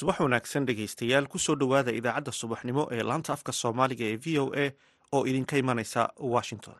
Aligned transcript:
subax 0.00 0.20
wanaagsan 0.24 0.66
dhegaystayaal 0.68 1.26
ku 1.32 1.38
soo 1.38 1.56
dhowaada 1.62 1.92
idaacadda 2.00 2.32
subaxnimo 2.40 2.82
ee 2.96 3.02
laanta 3.10 3.32
afka 3.36 3.52
soomaaliga 3.62 4.04
ee 4.12 4.16
v 4.24 4.38
o 4.42 4.44
a 4.64 4.66
oo 5.16 5.22
idinka 5.30 5.54
imanaysa 5.62 6.02
washington 6.34 6.74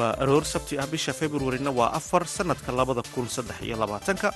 waa 0.00 0.12
aroor 0.22 0.44
sabti 0.52 0.74
ah 0.82 0.86
bisha 0.92 1.12
februarina 1.20 1.70
waa 1.78 1.90
afar 1.98 2.22
sannadka 2.36 2.72
labada 2.78 3.02
kun 3.14 3.26
saddex 3.36 3.58
iyo 3.66 3.76
labaatanka. 3.82 4.28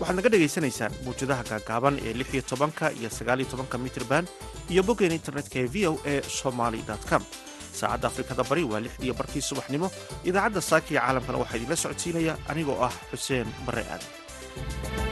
Waxaad 0.00 0.16
naga 0.18 0.28
dhagaysanaysaan 0.32 0.92
muwjadaha 1.04 1.42
gaagaaban 1.50 1.94
ee 2.06 2.12
lix 2.20 2.28
iyo 2.34 2.42
tobanka 2.50 2.86
iyo 2.98 3.08
sagaal 3.18 3.40
iyo 3.40 3.48
tobanka 3.52 3.76
mitrban 3.84 4.24
iyo 4.72 4.82
boggeen 4.88 5.12
internetka 5.18 5.56
ee 5.62 5.68
v 5.74 5.76
o 5.90 5.92
a 6.12 6.14
somaly 6.40 6.80
com. 7.10 7.22
Saacadda 7.78 8.06
afrikada 8.10 8.42
bari 8.50 8.64
waa 8.72 8.80
lixdiiyo 8.84 9.14
barkii 9.20 9.42
subaxnimo. 9.50 9.88
Idaacadda 10.28 10.60
saaka 10.70 10.88
iyo 10.92 11.00
caalamkana 11.00 11.38
waxaa 11.42 11.56
idinla 11.58 11.76
socodsiinaya 11.84 12.34
anigoo 12.50 12.78
ah 12.86 12.92
xuseen 13.12 13.48
barre 13.66 13.84
aadan 13.94 15.05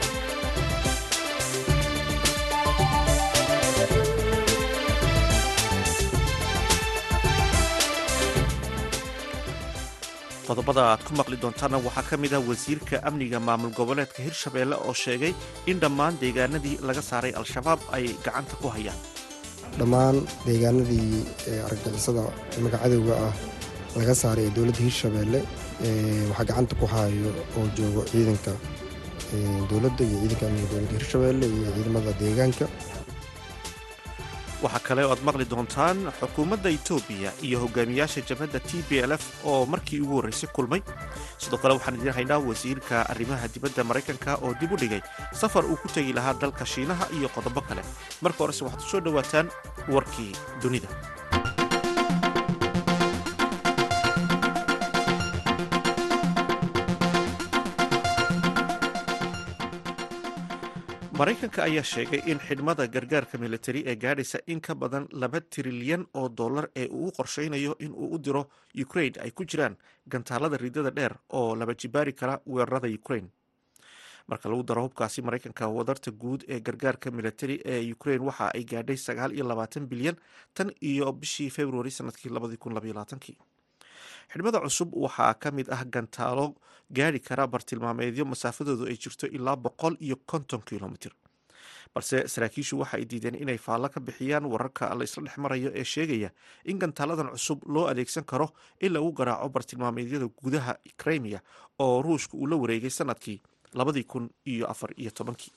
qodobada 10.55 10.81
aad 10.91 11.01
ku 11.07 11.11
maqli 11.19 11.37
doontaana 11.43 11.77
waxaa 11.85 12.05
ka 12.09 12.15
mid 12.23 12.33
ah 12.37 12.39
wasiirka 12.49 12.95
amniga 13.09 13.39
maamul 13.47 13.73
goboleedka 13.79 14.19
hirshabeelle 14.25 14.75
oo 14.87 14.93
sheegay 15.03 15.33
in 15.71 15.77
dhammaan 15.83 16.13
deegaanadii 16.21 16.75
laga 16.87 17.01
saaray 17.09 17.31
al-shabaab 17.39 17.79
ay 17.97 18.05
gacanta 18.25 18.55
ku 18.61 18.67
hayaan. 18.75 18.99
Dhammaan 19.79 20.17
deegaanadii 20.47 21.09
argagixisada 21.67 22.23
imaga 22.59 22.77
cadowga 22.83 23.13
ah 23.27 23.33
laga 23.99 24.15
saaray 24.21 24.45
ee 24.47 24.53
dowladda 24.57 24.81
hirshabeelle 24.87 25.39
waxaa 26.29 26.45
gacanta 26.49 26.73
ku 26.81 26.85
hayo 26.93 27.29
oo 27.57 27.65
joogo 27.77 28.01
ciidanka 28.11 28.53
dowladda 29.69 30.01
iyo 30.09 30.17
ciidanka 30.21 30.45
amniga 30.49 30.67
dowladda 30.71 30.93
hirshabeelle 30.97 31.45
iyo 31.57 31.69
ciidamada 31.75 32.11
deegaanka 32.21 32.65
waxaa 34.65 34.83
kale 34.87 35.01
oo 35.05 35.11
aad 35.13 35.21
maqli 35.27 35.45
doontaan 35.51 35.97
xukuumadda 36.19 36.69
etoobiya 36.77 37.29
iyo 37.47 37.57
hogaamiyaasha 37.63 38.21
jabhadda 38.29 38.59
t 38.69 38.81
b 38.89 38.99
l 39.09 39.11
f 39.17 39.23
oo 39.49 39.65
markii 39.73 39.99
ugu 40.03 40.15
horraysay 40.17 40.49
kulmay. 40.55 40.81
Sidoo 41.41 41.59
kale 41.61 41.73
waxaan 41.77 41.97
idiin 41.99 42.15
haynaa 42.17 42.39
wasiirka 42.49 42.95
arrimaha 43.11 43.47
dibadda 43.53 43.83
maraykanka 43.89 44.31
oo 44.45 44.53
dib 44.59 44.71
u 44.71 44.77
dhigay 44.81 45.01
safar 45.41 45.65
uu 45.65 45.77
ku 45.81 45.87
tegi 45.95 46.13
lahaa 46.17 46.33
dalka 46.41 46.65
shiinaha 46.73 47.05
iyo 47.17 47.29
qodobo 47.35 47.61
kale. 47.67 47.81
Marka 48.23 48.39
horese 48.43 48.63
waxaad 48.65 48.81
ku 48.83 48.89
soo 48.91 49.01
dhowaataan 49.05 49.47
warkii 49.93 50.31
dunida 50.61 50.89
maraykanka 61.19 61.59
ayaa 61.67 61.83
sheegay 61.91 62.21
in 62.31 62.39
xidhmada 62.47 62.85
gargaarka 62.95 63.35
militari 63.43 63.81
ee 63.91 63.95
gaadhaysa 64.03 64.39
in 64.53 64.59
ka 64.67 64.73
badan 64.75 65.05
laba 65.21 65.39
trilyan 65.55 66.03
oo 66.21 66.29
dollar 66.39 66.65
ee 66.81 66.87
uu 67.01 67.11
qorshaynayo 67.17 67.75
in 67.85 67.91
uu 68.03 68.09
u 68.15 68.17
diro 68.25 68.43
ukrain 68.83 69.13
ay 69.25 69.31
ku 69.31 69.45
jiraan 69.45 69.75
gantaalada 70.13 70.57
ridada 70.57 70.91
dheer 70.97 71.13
oo 71.39 71.55
laba 71.55 71.73
jibaari 71.81 72.13
kara 72.13 72.35
weerarada 72.45 72.87
ukrain 72.99 73.29
marka 74.27 74.49
lagu 74.49 74.63
daro 74.63 74.81
hubkaasi 74.87 75.21
maraykanka 75.27 75.67
wadarta 75.77 76.11
guud 76.11 76.41
ee 76.47 76.59
gargaarka 76.59 77.11
militari 77.11 77.61
ee 77.65 77.81
ukrain 77.95 78.21
waxa 78.29 78.51
ay 78.57 78.63
gaadhay 78.73 78.97
sagaal 79.07 79.31
iyo 79.37 79.45
labaatan 79.51 79.87
bilyan 79.87 80.15
tan 80.53 80.71
iyo 80.91 81.11
bishii 81.21 81.49
februari 81.49 81.91
sannadkii 81.91 82.29
labadii 82.35 82.57
kun 82.57 82.73
labaiyo 82.73 82.95
xidhmada 84.31 84.59
cusub 84.65 84.89
waxaa 85.05 85.33
ka 85.43 85.51
mid 85.51 85.67
ah 85.75 85.83
gantaalo 85.95 86.55
gaari 86.97 87.19
kara 87.27 87.47
bartilmaameedyo 87.47 88.25
masaafadoodu 88.25 88.85
ay 88.91 88.97
jirto 89.03 89.27
ilaa 89.37 89.55
boqol 89.55 89.95
iyo 89.99 90.15
konton 90.31 90.61
kilomitr 90.69 91.11
balse 91.95 92.27
saraakiishu 92.27 92.79
waxa 92.79 92.97
ay 92.97 93.05
diideen 93.11 93.35
inay 93.43 93.57
faallo 93.57 93.89
ka 93.89 93.99
bixiyaan 94.07 94.45
wararka 94.53 94.95
la 94.95 95.03
isla 95.07 95.23
dhex 95.25 95.37
marayo 95.37 95.69
ee 95.79 95.83
sheegaya 95.93 96.29
in 96.65 96.77
gantaaladan 96.83 97.29
cusub 97.35 97.59
loo 97.75 97.85
adeegsan 97.91 98.23
karo 98.31 98.47
in 98.85 98.91
lagu 98.93 99.11
garaaco 99.19 99.49
bartilmaameedyada 99.55 100.27
gudaha 100.43 100.73
krimiya 101.01 101.39
oo 101.79 102.01
ruushka 102.01 102.37
uu 102.37 102.47
la 102.47 102.55
wareegay 102.63 102.89
sannadkii 102.89 103.37
labadii 103.73 104.03
kun 104.03 104.29
iyo 104.45 104.65
afar 104.73 104.91
iyo 104.97 105.11
tobankii 105.11 105.51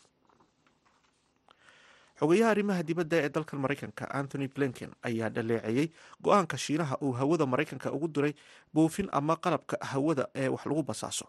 xogayaha 2.20 2.50
arrimaha 2.52 2.82
dibadda 2.88 3.16
ee 3.24 3.28
dalkan 3.36 3.58
maraykanka 3.64 4.04
anthony 4.20 4.46
blinken 4.54 4.90
ayaa 5.08 5.28
dhaleeceeyey 5.36 5.86
go'aanka 6.26 6.56
shiinaha 6.64 6.96
uu 7.06 7.12
hawada 7.20 7.46
maraykanka 7.52 7.92
ugu 7.96 8.08
diray 8.08 8.34
buufin 8.74 9.08
ama 9.12 9.36
qalabka 9.44 9.76
hawada 9.90 10.24
ee 10.42 10.48
wax 10.54 10.62
lagu 10.66 10.82
basaaso 10.82 11.26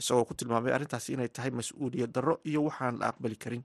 isagoo 0.00 0.24
ku 0.24 0.34
tilmaamay 0.34 0.72
arrintaasi 0.76 1.12
inay 1.16 1.28
tahay 1.28 1.50
mas'uuliyad 1.50 2.10
darro 2.16 2.34
iyo 2.50 2.60
waxaan 2.68 2.98
la 3.00 3.06
aqbali 3.12 3.36
karin. 3.36 3.62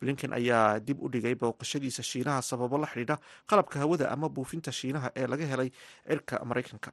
Blinken 0.00 0.32
ayaa 0.32 0.80
dib 0.86 0.98
u 1.02 1.08
dhigay 1.08 1.34
booqashadiisa 1.34 2.02
shiinaha 2.02 2.42
sababo 2.42 2.78
la 2.78 2.86
xidhiidha 2.92 3.16
qalabka 3.50 3.76
hawada 3.82 4.10
ama 4.14 4.28
buufinta 4.28 4.72
shiinaha 4.72 5.08
ee 5.20 5.26
laga 5.32 5.46
helay 5.52 5.70
cirka 6.08 6.44
maraykanka 6.50 6.90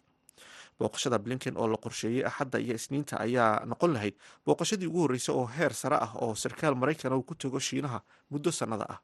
booqashada 0.80 1.18
blinken 1.20 1.58
oo 1.58 1.68
la 1.68 1.78
qorsheeyey 1.78 2.24
axadda 2.30 2.60
iyo 2.60 2.76
isniinta 2.76 3.20
ayaa 3.26 3.66
noqon 3.66 3.94
lahayd 3.94 4.16
booqashadii 4.46 4.88
ugu 4.88 5.00
horreysay 5.06 5.36
oo 5.36 5.46
heer 5.46 5.74
sare 5.74 5.96
ah 6.06 6.12
oo 6.24 6.36
sarkaal 6.36 6.76
maraykan 6.76 7.14
uu 7.14 7.24
ku 7.24 7.36
tago 7.36 7.60
shiinaha 7.60 8.00
muddo 8.32 8.52
sannada 8.52 8.86
ah. 8.90 9.00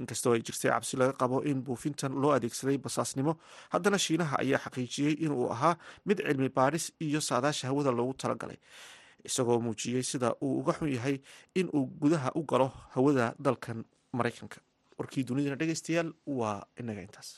Inkastoo 0.00 0.32
ay 0.32 0.40
jirtay 0.40 0.70
cabsi 0.72 0.96
laga 0.96 1.12
qabo 1.20 1.42
in 1.44 1.60
buufintan 1.64 2.12
loo 2.22 2.32
adeegsaday 2.32 2.78
basaasnimo 2.78 3.36
haddana 3.72 3.98
shiinaha 3.98 4.36
ayaa 4.40 4.60
xaqiijiyey 4.64 5.14
inuu 5.24 5.50
ahaa 5.52 5.76
mid 6.08 6.18
cilmi 6.26 6.48
baadhis 6.48 6.92
iyo 7.00 7.20
saadaasha 7.20 7.68
hawada 7.68 7.90
loogu 7.92 8.14
talagalay 8.22 8.56
isagoo 9.24 9.60
muujiyey 9.60 10.02
sida 10.02 10.32
uu 10.40 10.58
uga 10.60 10.72
xun 10.78 10.88
yahay 10.96 11.16
in 11.54 11.68
uu 11.76 11.84
gudaha 12.00 12.32
u 12.34 12.42
galo 12.50 12.68
hawada 12.94 13.34
dalkan 13.38 13.84
maraykanka. 14.12 14.60
Warkii 14.98 15.24
dunidana 15.28 15.56
dhegeystayaal 15.60 16.10
waa 16.26 16.64
inaga 16.80 17.02
intaas 17.06 17.28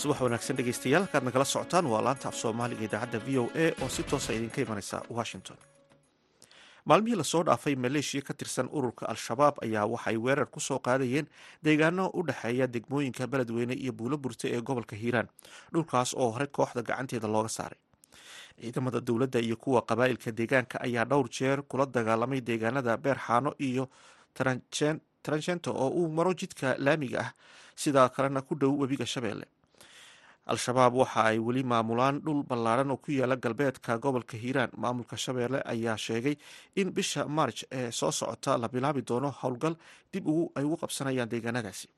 subax 0.00 0.20
wanaagsan 0.24 0.56
dhegeystayaal 0.58 1.02
halkaad 1.04 1.24
nagala 1.28 1.44
socotaan 1.52 1.86
waa 1.92 2.02
laanta 2.06 2.28
af 2.30 2.36
soomaaliga 2.42 2.84
idaacadda 2.88 3.18
v 3.26 3.38
o 3.38 3.44
a 3.54 3.66
oo 3.82 3.88
si 3.88 4.02
toosa 4.02 4.32
idinka 4.32 4.60
imanaysa 4.64 5.02
washington. 5.10 5.56
Maalmihii 6.88 7.16
la 7.20 7.24
soo 7.24 7.42
dhaafay 7.44 7.74
maleeshiya 7.76 8.22
ka 8.22 8.34
tirsan 8.34 8.68
ururka 8.72 9.06
al-shabaab 9.12 9.54
ayaa 9.64 9.86
waxay 9.86 10.16
weerar 10.16 10.46
ku 10.46 10.60
soo 10.60 10.78
qaadayeen 10.78 11.26
deegaano 11.62 12.10
u 12.14 12.22
dhexeeya 12.26 12.66
degmooyinka 12.66 13.26
beledweyne 13.26 13.74
iyo 13.74 13.92
buulo 13.92 14.16
burte 14.18 14.48
ee 14.54 14.60
gobolka 14.60 14.96
hiiraan 14.96 15.28
dhulkaas 15.72 16.14
oo 16.14 16.30
hore 16.30 16.46
kooxda 16.46 16.82
gacanteeda 16.82 17.28
looga 17.28 17.48
saaray. 17.48 17.78
Ciidamada 18.60 19.00
dowladda 19.00 19.38
iyo 19.40 19.56
kuwa 19.56 19.82
qabaa'ilka 19.82 20.30
deegaanka 20.32 20.80
ayaa 20.80 21.04
dhowr 21.04 21.28
jeer 21.30 21.62
kula 21.62 21.86
dagaalamay 21.86 22.40
deegaanada 22.40 22.96
beerxaano 22.96 23.54
iyo 23.58 23.88
taranjento 25.22 25.70
oo 25.74 25.88
uu 25.90 26.08
maro 26.08 26.32
jidka 26.34 26.74
laamiga 26.78 27.20
ah 27.20 27.30
sidaa 27.76 28.08
kalena 28.08 28.42
ku 28.42 28.54
dhow 28.54 28.72
webiga 28.80 29.06
shabeelle 29.06 29.46
al-shabaab 30.52 30.94
waxa 31.00 31.20
ay 31.30 31.38
weli 31.46 31.62
maamulaan 31.72 32.20
dhul 32.24 32.42
ballaaran 32.50 32.90
oo 32.90 32.96
ku 32.96 33.10
yaalla 33.12 33.36
galbeedka 33.36 33.98
gobolka 33.98 34.36
hiiraan. 34.42 34.70
Maamulka 34.82 35.16
shabeelle 35.16 35.60
ayaa 35.72 35.96
sheegay 35.96 36.36
in 36.76 36.88
bisha 36.96 37.24
maarj 37.28 37.64
ee 37.78 37.90
soo 37.90 38.10
socota 38.20 38.58
la 38.62 38.68
bilaabi 38.68 39.02
doono 39.08 39.30
howlgal 39.42 39.76
dib 40.12 40.24
ay 40.56 40.64
ugu 40.64 40.76
qabsanayaan 40.82 41.28
deegaanadaasi. 41.32 41.88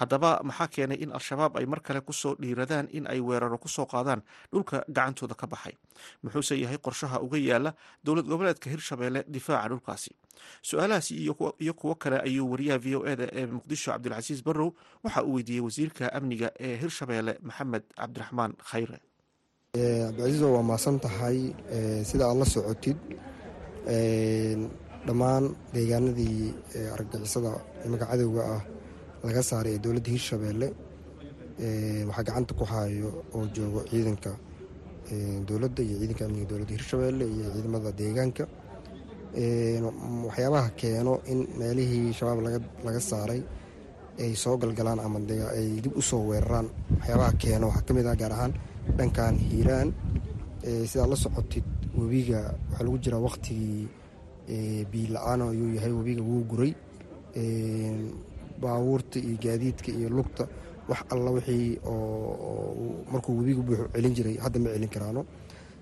Haddaba 0.00 0.30
maxaa 0.48 0.68
keenay 0.74 0.98
in 1.04 1.10
al-shabaab 1.12 1.56
ay 1.58 1.66
mar 1.66 1.80
kale 1.80 2.00
ku 2.00 2.12
soo 2.12 2.34
dhiiradaan 2.42 2.88
in 2.92 3.06
ay 3.12 3.20
weeraro 3.20 3.58
ku 3.58 3.68
soo 3.68 3.86
qaadaan 3.86 4.22
dhulka 4.52 4.84
gacantooda 4.96 5.34
ka 5.34 5.46
baxay? 5.46 5.74
Muxuuse 6.22 6.54
yahay 6.62 6.78
qorshaha 6.78 7.18
uga 7.26 7.38
yaalla 7.38 7.74
dowlad 8.04 8.26
goboleedka 8.32 8.70
hirshabeelle 8.70 9.24
difaaca 9.28 9.68
dhulkaasi 9.72 10.10
su'aalahaasi 10.68 11.14
iyo 11.64 11.74
kuwo 11.80 11.94
kale 12.02 12.16
ayuu 12.28 12.50
wariyaha 12.52 12.78
v 12.84 12.96
o 12.96 13.00
eda 13.12 13.26
ee 13.38 13.46
muqdisho 13.56 13.90
cabdilcasiis 13.92 14.40
barrow 14.46 14.70
waxa 15.04 15.24
uu 15.24 15.34
weydiiyey 15.36 15.64
wasiirka 15.66 16.04
amniga 16.18 16.48
ee 16.66 16.74
hirshabeelle 16.82 17.34
maxamed 17.48 17.82
cabdiraxmaan 18.00 18.52
khayre. 18.70 18.98
Cabdicasiiso 19.74 20.48
waa 20.54 20.62
maasan 20.70 20.96
tahay 21.06 21.38
sida 22.10 22.24
aad 22.30 22.38
la 22.42 22.44
socotid 22.54 22.96
dhammaan 25.06 25.44
deegaanadii 25.74 26.54
argagixisada 26.96 27.52
imaga 27.86 28.06
cadowga 28.10 28.42
ah 28.56 28.62
laga 29.26 29.42
saaray 29.50 29.72
ee 29.76 29.80
dowladda 29.84 30.10
hirshabeelle 30.14 30.68
waxaa 32.08 32.24
gacanta 32.28 32.52
ku 32.60 32.64
hayo 32.72 33.08
oo 33.36 33.44
joogo 33.56 33.80
ciidanka 33.90 34.32
dowladda 35.48 35.80
iyo 35.86 35.96
ciidanka 36.00 36.24
amniga 36.28 36.46
dowladda 36.50 36.72
hirshabeelle 36.76 37.24
iyo 37.34 37.46
ciidamada 37.54 37.90
deegaanka 38.00 38.44
waxyaabaha 39.34 40.70
keeno 40.76 41.20
in 41.26 41.46
meelihii 41.58 42.12
shabaab 42.12 42.40
laga 42.86 43.00
saaray 43.00 43.42
ay 44.18 44.34
soo 44.34 44.56
galgalaan 44.58 45.00
ama 45.00 45.18
ay 45.58 45.80
dib 45.84 45.94
u 45.96 46.02
soo 46.02 46.22
weeraraan. 46.30 46.68
Waxyaabaha 46.98 47.32
keeno 47.42 47.66
waxaa 47.68 47.86
ka 47.86 47.92
mid 47.94 48.06
ah 48.06 48.16
gaar 48.16 48.32
ahaan 48.32 48.52
dhankan 48.98 49.34
hiiraan 49.38 49.88
sidaad 50.90 51.10
la 51.12 51.16
socotid 51.16 51.64
webiga 51.98 52.40
waxaa 52.70 52.84
lagu 52.86 52.98
jiraa 53.04 53.22
waqtigii 53.26 53.88
biyo 54.90 55.08
la'aan 55.14 55.40
ayuu 55.42 55.74
yahay 55.76 55.92
webiga 55.92 56.22
wuu 56.22 56.42
guray. 56.50 56.72
Baabuurta 58.60 59.18
iyo 59.20 59.36
gaadiidka 59.44 59.90
iyo 59.92 60.08
lugta 60.10 60.44
wax 60.88 61.00
alla 61.12 61.30
wixii 61.30 61.78
oo 61.86 63.04
markuu 63.12 63.38
webiga 63.38 63.62
buuxu 63.62 63.84
celin 63.94 64.14
jiray 64.16 64.36
hadda 64.44 64.58
ma 64.58 64.68
celin 64.74 64.88
karaano 64.94 65.22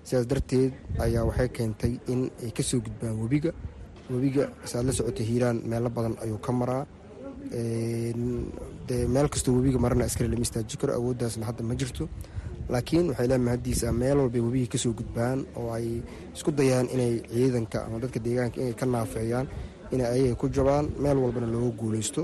sidaas 0.07 0.27
darteed 0.31 0.71
ayaa 1.05 1.23
waxay 1.29 1.49
keentay 1.57 1.93
in 2.13 2.21
ay 2.43 2.51
ka 2.57 2.63
soo 2.63 2.79
gudbaan 2.85 3.15
webiga. 3.21 3.51
Webiga 4.11 4.43
saad 4.69 4.85
la 4.87 4.93
socotay 4.97 5.25
hiiraan 5.29 5.57
meelo 5.71 5.89
badan 5.95 6.15
ayuu 6.23 6.39
ka 6.45 6.51
maraa. 6.59 6.83
Dee 8.87 9.03
meel 9.13 9.27
kastoo 9.29 9.53
webiga 9.57 9.79
marana 9.79 10.05
askari 10.07 10.29
lama 10.31 10.45
istaaji 10.47 10.77
karo 10.81 10.93
awooddaasna 10.99 11.45
hadda 11.49 11.63
ma 11.69 11.75
jirto. 11.75 12.07
Laakiin 12.69 13.05
waxay 13.11 13.27
leedahay 13.27 13.43
mahaddiisa 13.47 13.91
meel 14.01 14.17
walbay 14.21 14.41
webigii 14.47 14.67
ka 14.73 14.77
soo 14.77 14.93
gudbaan 14.99 15.39
oo 15.59 15.71
ay 15.77 16.01
isku 16.35 16.51
dayaan 16.51 16.87
inay 16.95 17.13
ciidanka 17.31 17.85
ama 17.85 17.99
dadka 17.99 18.19
deegaanka 18.19 18.57
inay 18.61 18.73
ka 18.79 18.85
naafeeyaan 18.85 19.47
inay 19.93 20.07
ayaga 20.15 20.35
ku 20.35 20.47
jabaan 20.49 20.85
meel 21.03 21.17
walbana 21.23 21.47
looga 21.47 21.71
guulaysto 21.79 22.21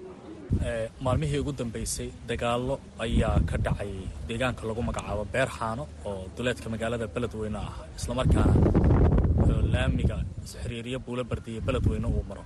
maalmihii 1.05 1.39
ugu 1.43 1.51
dambeysay 1.59 2.09
dagaallo 2.27 2.75
ayaa 3.05 3.39
ka 3.49 3.57
dhacay 3.65 3.91
deegaanka 4.27 4.63
lagu 4.69 4.81
magacaabo 4.89 5.23
beer 5.33 5.49
xaano 5.57 5.83
oo 6.05 6.23
duleedka 6.37 6.67
magaalada 6.73 7.07
beledweyne 7.15 7.57
ah 7.57 7.73
islamarkaana 7.97 8.53
laamiga 9.73 10.17
xiriiriya 10.51 10.99
buula 11.05 11.23
bardiya 11.23 11.61
beledweyne 11.67 12.07
uu 12.07 12.23
maro. 12.29 12.43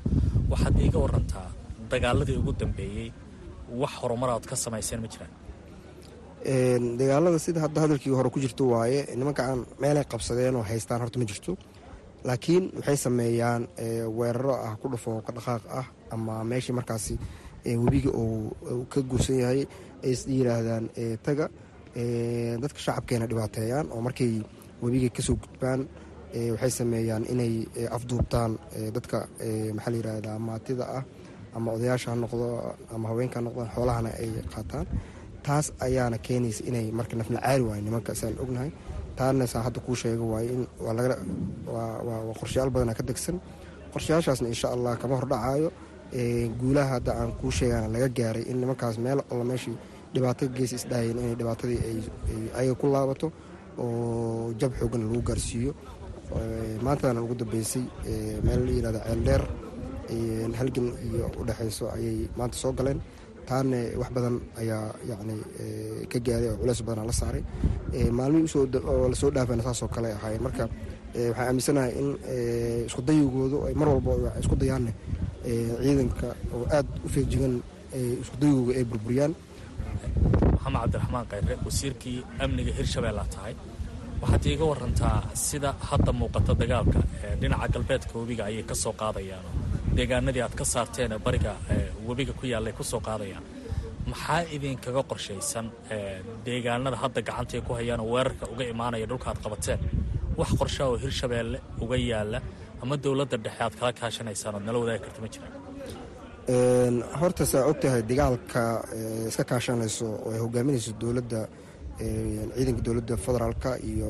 Waxaad 0.51 0.75
iiga 0.85 0.99
warantaa 1.05 1.47
dagaaladii 1.91 2.37
ugu 2.41 2.51
dambeeyey 2.61 3.07
wax 3.81 3.93
horumar 4.01 4.29
aad 4.33 4.45
ka 4.49 4.55
samayseen 4.55 5.01
ma 5.03 5.07
jiraan? 5.13 5.31
Dagaalada 6.99 7.39
sida 7.45 7.59
hadda 7.65 7.79
hadalkii 7.83 8.13
hore 8.19 8.29
ku 8.29 8.39
jirto 8.39 8.63
waaye 8.73 8.99
nimankaan 9.19 9.65
meelay 9.81 10.05
qabsadeen 10.11 10.55
oo 10.55 10.63
haystaan 10.69 11.01
horta 11.01 11.19
ma 11.19 11.25
jirto. 11.25 11.57
Laakiin 12.27 12.63
waxay 12.77 12.97
sameeyaan 13.05 13.67
weeraro 14.17 14.53
ah 14.67 14.73
ku 14.81 14.87
dhufo 14.93 15.21
ka 15.25 15.31
dhaqaaq 15.37 15.63
ah 15.79 15.85
ama 16.15 16.43
meeshii 16.43 16.75
markaasi 16.79 17.13
webiga 17.83 18.09
uu 18.21 18.85
ka 18.91 18.99
guursan 19.09 19.37
yahay 19.43 19.61
ay 20.05 20.13
yiraahdaan 20.37 20.85
taga 21.25 21.45
dadka 22.63 22.79
shacabkeena 22.85 23.25
dhibaateeyaan 23.31 23.87
oo 23.93 24.01
markay 24.07 24.31
webiga 24.83 25.09
ka 25.15 25.21
soo 25.27 25.35
gudbaan 25.43 25.81
waxay 26.53 26.71
sameeyaan 26.79 27.23
inay 27.33 27.53
afduubtaan 27.97 28.51
dadka 28.95 29.17
maxaa 29.75 29.91
la 29.93 29.97
yirahdaa 29.99 30.37
maatida 30.47 30.85
ah 30.97 31.03
ama 31.55 31.69
odayaasha 31.75 32.07
ha 32.11 32.15
noqdo 32.23 32.47
ama 32.95 33.05
haweenka 33.09 33.37
ha 33.41 33.65
xoolahana 33.75 34.09
ay 34.21 34.29
qaataan. 34.53 34.85
Taas 35.45 35.65
ayaana 35.85 36.17
keenaysa 36.25 36.61
inay 36.69 36.85
marka 36.97 37.15
nafna 37.19 37.39
caari 37.45 37.63
waayo 37.67 37.81
nimanka 37.87 38.11
saan 38.19 38.35
ognahay. 38.43 38.71
Taana 39.17 39.45
saan 39.51 39.63
hadda 39.65 39.79
kuu 39.85 39.95
sheega 40.01 40.21
waayo 40.31 40.49
in 40.55 40.63
waa 41.73 42.33
qorshayaal 42.39 42.69
badana 42.73 42.93
ka 42.99 43.03
degsan 43.09 43.37
qorshayaashaasna 43.93 44.47
insha 44.53 44.67
allah 44.75 44.93
kama 45.01 45.15
hordhacaayo 45.19 45.69
guulaha 46.59 46.89
hadda 46.99 47.11
aan 47.19 47.31
kuu 47.39 47.51
sheegana 47.51 47.87
laga 47.87 48.07
gaaray 48.09 48.43
in 48.51 48.57
nimankaas 48.61 48.97
meel 48.97 49.19
alla 49.31 49.43
meeshii 49.43 49.75
dhibaato 50.13 50.47
gees 50.55 50.71
isdhaayeen 50.73 51.19
inay 51.19 51.35
dhibaatadii 51.35 51.79
ayaga 52.59 52.75
ku 52.81 52.87
laabato 52.87 53.27
oo 53.77 54.53
jab 54.59 54.71
xoogan 54.79 55.03
lagu 55.09 55.21
gaarsiiyo. 55.21 55.73
Maantana 56.83 57.21
ugu 57.21 57.35
dambeysay 57.35 57.83
meel 58.45 58.61
la 58.65 58.71
yirahda 58.71 58.99
ceeldheer 59.07 59.43
halgan 60.59 60.87
iyo 61.07 61.25
udhexayso 61.41 61.85
ayay 61.95 62.27
maanta 62.37 62.57
soo 62.57 62.71
galeen. 62.71 62.99
Taana 63.47 63.77
wax 63.99 64.09
badan 64.15 64.35
ayaa 64.59 64.91
yani 65.09 65.35
ka 66.11 66.19
gaaray 66.19 66.49
oo 66.51 66.57
culeys 66.61 66.81
badana 66.83 67.05
la 67.07 67.13
saaray. 67.13 67.43
Maalmihii 68.11 68.71
la 69.11 69.15
soo 69.15 69.31
dhaafana 69.31 69.63
saasoo 69.63 69.87
kale 69.87 70.09
ahaayeen. 70.13 70.41
Marka 70.43 70.65
waxaan 71.15 71.47
aaminsanahay 71.47 71.91
in 71.99 72.07
isku 72.87 73.01
dayigoodu 73.01 73.57
ay 73.67 73.73
mar 73.73 73.87
walba 73.89 74.31
isku 74.41 74.55
dayaanne 74.55 74.91
ciidanka 75.43 76.27
oo 76.55 76.63
aada 76.75 76.89
u 77.05 77.09
feejigan 77.09 77.53
isku 78.21 78.35
dayigooga 78.41 78.73
ay 78.79 78.85
burburiyaan. 78.91 79.33
Maxamed 80.53 80.79
cabdiraxmaan 80.81 81.25
khayre 81.31 81.53
wasiirkii 81.65 82.17
amniga 82.43 82.71
hirshabeellaa 82.77 83.27
tahay. 83.35 83.53
Waxaad 84.21 84.45
iiga 84.51 84.65
warantaa 84.71 85.17
sida 85.33 85.69
hadda 85.89 86.11
muuqata 86.19 86.53
dagaalka 86.61 86.99
dhinaca 87.41 87.67
galbeedka 87.73 88.13
webiga 88.19 88.43
ayay 88.49 88.63
ka 88.69 88.75
soo 88.83 88.93
qaadayaan 89.01 89.45
deegaanadii 89.97 90.41
aad 90.45 90.55
ka 90.59 90.65
saarteen 90.73 91.13
bariga 91.25 91.53
webiga 92.07 92.33
ku 92.39 92.45
yaallay 92.51 92.73
ku 92.73 92.83
soo 92.83 92.99
qaadayaan. 93.07 93.43
Maxaa 94.09 94.41
idinkaga 94.55 95.01
qorshaysan 95.09 95.65
deegaanada 96.45 96.97
hadda 97.03 97.21
gacantay 97.27 97.61
ku 97.67 97.71
hayaan 97.79 97.99
oo 98.03 98.09
weerarka 98.15 98.45
uga 98.53 98.63
imaanaya 98.73 99.05
dhulka 99.09 99.27
aad 99.31 99.39
qabateen? 99.45 99.79
Wax 100.39 100.49
qorshaa 100.59 100.87
oo 100.91 100.97
hirshabeelle 101.03 101.57
uga 101.83 101.95
yaalla 102.11 102.39
ama 102.83 102.95
dowladda 103.03 103.37
dhexe 103.45 103.61
aad 103.65 103.73
kala 103.79 103.91
kaashanaysaan 104.01 104.53
ood 104.57 104.65
nala 104.67 104.77
wadaagi 104.83 105.01
karta 105.05 105.19
ma 105.23 105.29
jiraan 105.33 106.95
horta 107.19 107.43
saa 107.51 107.63
og 107.69 107.77
tahay 107.81 108.01
dagaalka 108.11 108.61
iska 109.29 109.43
kaashanayso 109.51 110.05
oo 110.25 110.29
ay 110.35 110.39
hogaaminayso 110.45 110.91
dowladda 111.01 111.39
ciidanka 112.55 112.81
dowladda 112.87 113.13
federaalka 113.25 113.69
iyo 113.91 114.09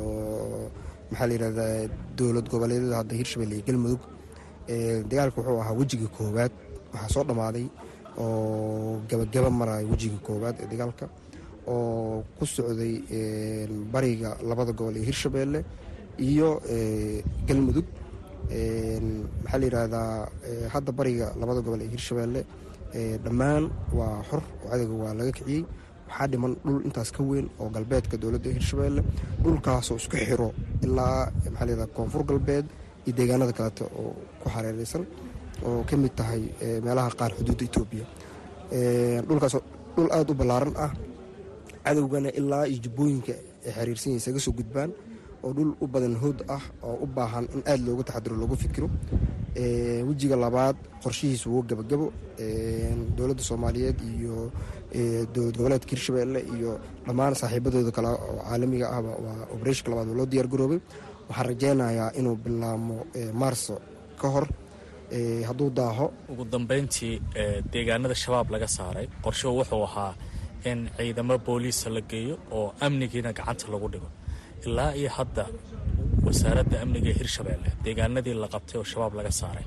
maxaa 1.12 1.28
la 1.30 1.34
yirahdaa 1.36 1.74
dowlad 2.19 2.46
goboleedyada 2.54 2.96
hadda 3.02 3.14
hirshabelle 3.22 3.54
iyo 3.58 3.64
galmudug 3.68 4.02
dagaalka 5.10 5.38
wuxuu 5.42 5.60
ahaa 5.63 5.75
wejiga 5.81 6.08
koowaad 6.18 6.54
waxaa 6.94 7.10
soo 7.16 7.24
dhammaaday 7.30 7.66
oo 8.24 9.00
gabagaba 9.10 9.50
maraya 9.60 9.86
wejiga 9.92 10.18
koowaad 10.28 10.56
ee 10.63 10.68
dagaalka 10.74 11.06
oo 11.74 12.24
ku 12.38 12.46
socday 12.56 12.94
bariga 13.94 14.30
labada 14.50 14.72
gobol 14.80 14.96
ee 15.02 15.06
hirshabeelle 15.10 15.60
iyo 16.30 16.50
galmudug 17.48 17.86
maxaa 19.44 19.60
la 19.62 19.66
yirahdaa 19.66 20.12
hadda 20.74 20.92
bariga 21.00 21.28
labada 21.39 21.62
gobol 21.66 21.81
ee 21.86 21.89
hirshabeelle 21.95 22.42
dhammaan 23.25 23.63
waa 23.98 24.24
xor 24.30 24.42
oo 24.63 24.69
cadowga 24.72 24.95
waa 25.04 25.13
laga 25.19 25.31
kiciyey. 25.38 25.63
Waxaa 26.10 26.28
dhiman 26.31 26.53
dhul 26.65 26.82
intaas 26.88 27.10
ka 27.15 27.22
weyn 27.29 27.48
oo 27.62 27.67
galbeedka 27.75 28.15
dowladda 28.22 28.50
hirshabeelle 28.58 29.01
dhulkaasoo 29.44 29.98
isku 30.01 30.15
xiro 30.27 30.50
ilaa 30.86 31.20
maxaa 31.53 31.75
la 31.82 31.86
koonfur 31.98 32.24
galbeed 32.29 32.65
iyo 33.06 33.13
deegaanada 33.17 33.53
kaleeto 33.58 33.86
oo 34.01 34.12
ku 34.41 34.48
xareereysan 34.53 35.03
oo 35.67 35.79
ka 35.89 35.96
mid 36.03 36.13
tahay 36.20 36.41
meelaha 36.86 37.10
qaar 37.20 37.32
xuduudda 37.38 37.63
etoobiya 37.70 38.06
dhulkaasoo 39.27 39.62
dhul 39.96 40.10
aada 40.17 40.32
u 40.34 40.36
ballaaran 40.41 40.74
ah 40.86 40.91
cadowgana 41.86 42.29
ilaa 42.39 42.65
iyo 42.72 42.79
jubbooyinka 42.86 43.34
ay 43.67 43.72
xiriirsan 43.77 44.10
yihiin 44.12 44.22
isaga 44.24 44.39
soo 44.46 44.53
gudbaan 44.60 44.89
oo 45.44 45.51
dhul 45.58 45.72
u 45.84 45.88
badan 45.94 46.15
hood 46.22 46.39
ah 46.56 46.63
oo 46.88 46.96
u 47.03 47.08
baahan 47.15 47.46
in 47.56 47.62
aada 47.72 47.84
looga 47.88 48.03
taxadiro 48.08 48.36
looga 48.41 48.56
fikiro. 48.63 48.88
Wejiga 50.08 50.36
labaad 50.36 50.75
qorshihiisa 51.03 51.50
wuu 51.50 51.63
gabagabo 51.70 52.06
dowladda 53.17 53.44
soomaaliyeed 53.50 54.00
iyo 54.13 54.36
goboleedka 55.56 55.89
hirshabeelle 55.94 56.39
iyo 56.56 56.72
dhammaan 57.06 57.34
saaxiibadooda 57.41 57.91
kale 57.98 58.08
oo 58.08 58.38
caalamiga 58.48 58.88
ahba 58.96 59.12
waa 59.25 59.39
oberetionka 59.53 59.89
labaad 59.91 60.10
oo 60.12 60.15
loo 60.20 60.27
diyaar 60.32 60.48
garoobay. 60.53 60.79
Waxaan 61.29 61.48
rajeynayaa 61.50 62.10
inuu 62.20 62.36
bilaamo 62.44 62.96
maarso 63.41 63.75
ka 64.22 64.27
hor. 64.34 64.46
Hadduu 65.48 65.70
daaho. 65.79 66.06
Ugu 66.32 66.44
dambeyntii 66.53 67.13
deegaanada 67.72 68.15
shabaab 68.24 68.48
laga 68.53 68.67
saaray 68.77 69.08
qorshuhu 69.24 69.53
wuxuu 69.60 69.84
ahaa 69.89 70.13
in 70.70 70.79
ciidamo 70.98 71.38
booliisa 71.46 71.89
la 71.96 72.01
geeyo 72.12 72.36
oo 72.51 72.74
amnigiina 72.86 73.34
gacanta 73.38 73.65
lagu 73.74 73.88
dhigo 73.94 74.10
ilaa 74.66 74.92
iyo 75.00 75.10
hadda 75.18 75.44
wasaaradda 76.26 76.78
amniga 76.84 77.10
ee 77.14 77.18
hirshabeelle 77.22 77.70
deegaanadii 77.86 78.36
la 78.44 78.48
qabtay 78.54 78.78
oo 78.80 78.86
shabaab 78.92 79.14
laga 79.20 79.32
saaray. 79.42 79.66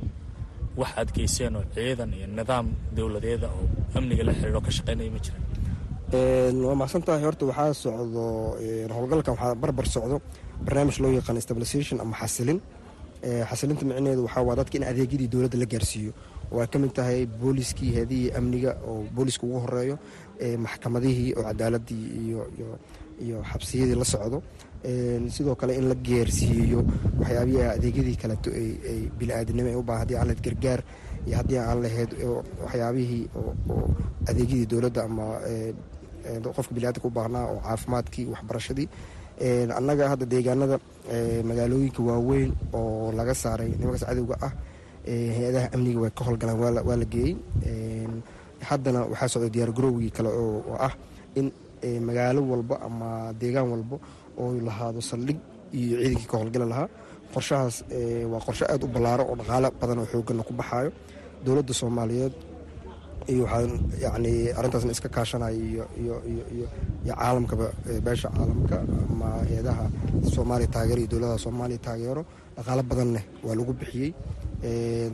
Wax 0.80 0.90
aad 1.00 1.10
geyseen 1.16 1.54
oo 1.58 1.64
ciidan 1.74 2.10
iyo 2.18 2.26
nidaam 2.38 2.66
dowladeeda 2.96 3.46
oo 3.58 3.64
amniga 3.98 4.22
la 4.28 4.32
xiriiro 4.38 4.60
ka 4.66 4.70
shaqeynaya 4.76 5.10
ma 5.14 5.20
jiraan 5.24 6.56
waa 6.66 6.74
macsan 6.82 7.02
tahay 7.06 7.22
horta 7.26 7.44
waxaa 7.50 7.74
socdo 7.82 8.24
howlgalkan 8.96 9.32
waxaa 9.36 9.54
barbar 9.62 9.86
socdo 9.94 10.16
barnaamij 10.64 10.96
loo 11.02 11.12
yaqaan 11.18 11.40
stabilisation 11.46 11.96
ama 12.04 12.14
xasilin. 12.22 12.58
Xasilinta 13.50 13.82
micneheedu 13.88 14.22
waxaa 14.26 14.42
waa 14.48 14.56
dadka 14.60 14.74
in 14.78 14.84
adeegyadii 14.90 15.28
dowladda 15.32 15.56
la 15.62 15.66
gaarsiiyo. 15.72 16.12
Oo 16.52 16.60
ay 16.62 16.68
ka 16.72 16.76
mid 16.82 16.92
tahay 16.98 17.20
booliskii 17.40 17.90
heedihii 17.96 18.30
amniga 18.38 18.70
oo 18.88 18.96
booliska 19.16 19.42
ugu 19.46 19.58
horeeyo 19.64 19.96
maxkamadihii 20.64 21.30
oo 21.38 21.42
cadaaladii 21.48 22.04
iyo 23.24 23.36
xabsiyadii 23.50 23.96
la 24.02 24.04
socdo 24.14 24.38
sidoo 25.34 25.54
kale 25.60 25.72
in 25.76 25.88
la 25.88 25.94
gaarsiiyo 25.94 26.80
waxyaabihii 27.20 27.62
adeegyadii 27.76 28.16
kaleeto 28.22 28.50
ay 28.60 28.68
bini-aadinimo 29.18 29.68
ay 29.68 29.76
u 29.76 29.82
baahan 29.82 30.00
haddii 30.02 30.16
aan 30.16 30.26
lahayd 30.28 30.42
gargaar 30.46 30.80
iyo 31.26 31.36
haddii 31.36 31.58
aan 31.58 31.78
lahayd 31.84 32.10
waxyaabihii 32.64 33.22
oo 33.40 33.88
adeegyadii 34.30 34.66
dowladda 34.70 35.00
ama 35.04 35.24
qofka 36.56 36.72
biniadanka 36.74 37.08
u 37.08 37.10
baahnaa 37.18 37.44
oo 37.52 37.58
caafimaadkii 37.66 38.26
waxbarashadii. 38.32 38.88
Annaga 39.78 40.08
hadda 40.12 40.26
deegaanada 40.32 40.76
magaalooyinka 41.48 42.00
waaweyn 42.08 42.50
oo 42.72 43.12
laga 43.18 43.34
saaray 43.34 43.68
nimankaas 43.78 44.04
cadowga 44.08 44.36
ah 44.46 44.52
hay'adaha 45.36 45.68
amniga 45.74 46.00
way 46.04 46.10
ka 46.18 46.22
howlgalaan 46.24 46.58
waa 46.88 46.96
la 46.96 47.04
geeyey. 47.14 47.36
Haddana 48.68 49.00
waxaa 49.12 49.28
socda 49.32 49.48
diyaargarowgii 49.54 50.10
kale 50.16 50.28
oo 50.28 50.76
ah 50.86 50.92
in 51.34 51.46
magaalo 52.08 52.40
walba 52.52 52.76
ama 52.86 53.08
deegaan 53.40 53.68
walba 53.72 53.96
oo 54.40 54.52
lahaado 54.68 55.00
saldhig 55.10 55.38
iyo 55.78 55.96
ciidankii 56.02 56.28
ka 56.30 56.36
howlgala 56.40 56.66
lahaa. 56.72 56.88
Qorshahaas 57.34 57.76
waa 58.32 58.40
qorshe 58.46 58.64
aad 58.72 58.82
u 58.84 58.88
ballaaro 58.94 59.24
oo 59.30 59.36
dhaqaale 59.40 59.68
badan 59.80 59.98
oo 60.02 60.06
xoogana 60.12 60.42
ku 60.48 60.52
baxaayo. 60.60 60.90
Dowladda 61.44 61.72
soomaaliyeed 61.80 62.34
iyo 63.32 63.42
waxaan 63.44 63.70
yani 64.04 64.32
arrintaasna 64.58 64.92
iska 64.96 65.08
kaashanaya 65.16 65.54
iyo 65.68 65.84
iyo 66.02 66.16
iyo 66.32 66.44
iyo 66.54 66.66
iyo 67.04 67.14
caalamkaba 67.20 67.66
beesha 68.04 68.28
caalamka 68.34 68.76
ama 69.12 69.28
eedaha 69.54 69.84
soomaaliya 70.34 70.68
taageero 70.74 71.00
iyo 71.02 71.08
dowladaha 71.12 71.38
soomaaliya 71.44 71.80
taageero 71.86 72.22
dhaqaalo 72.56 72.82
badanne 72.90 73.20
waa 73.46 73.54
lagu 73.58 73.72
bixiyey. 73.80 74.10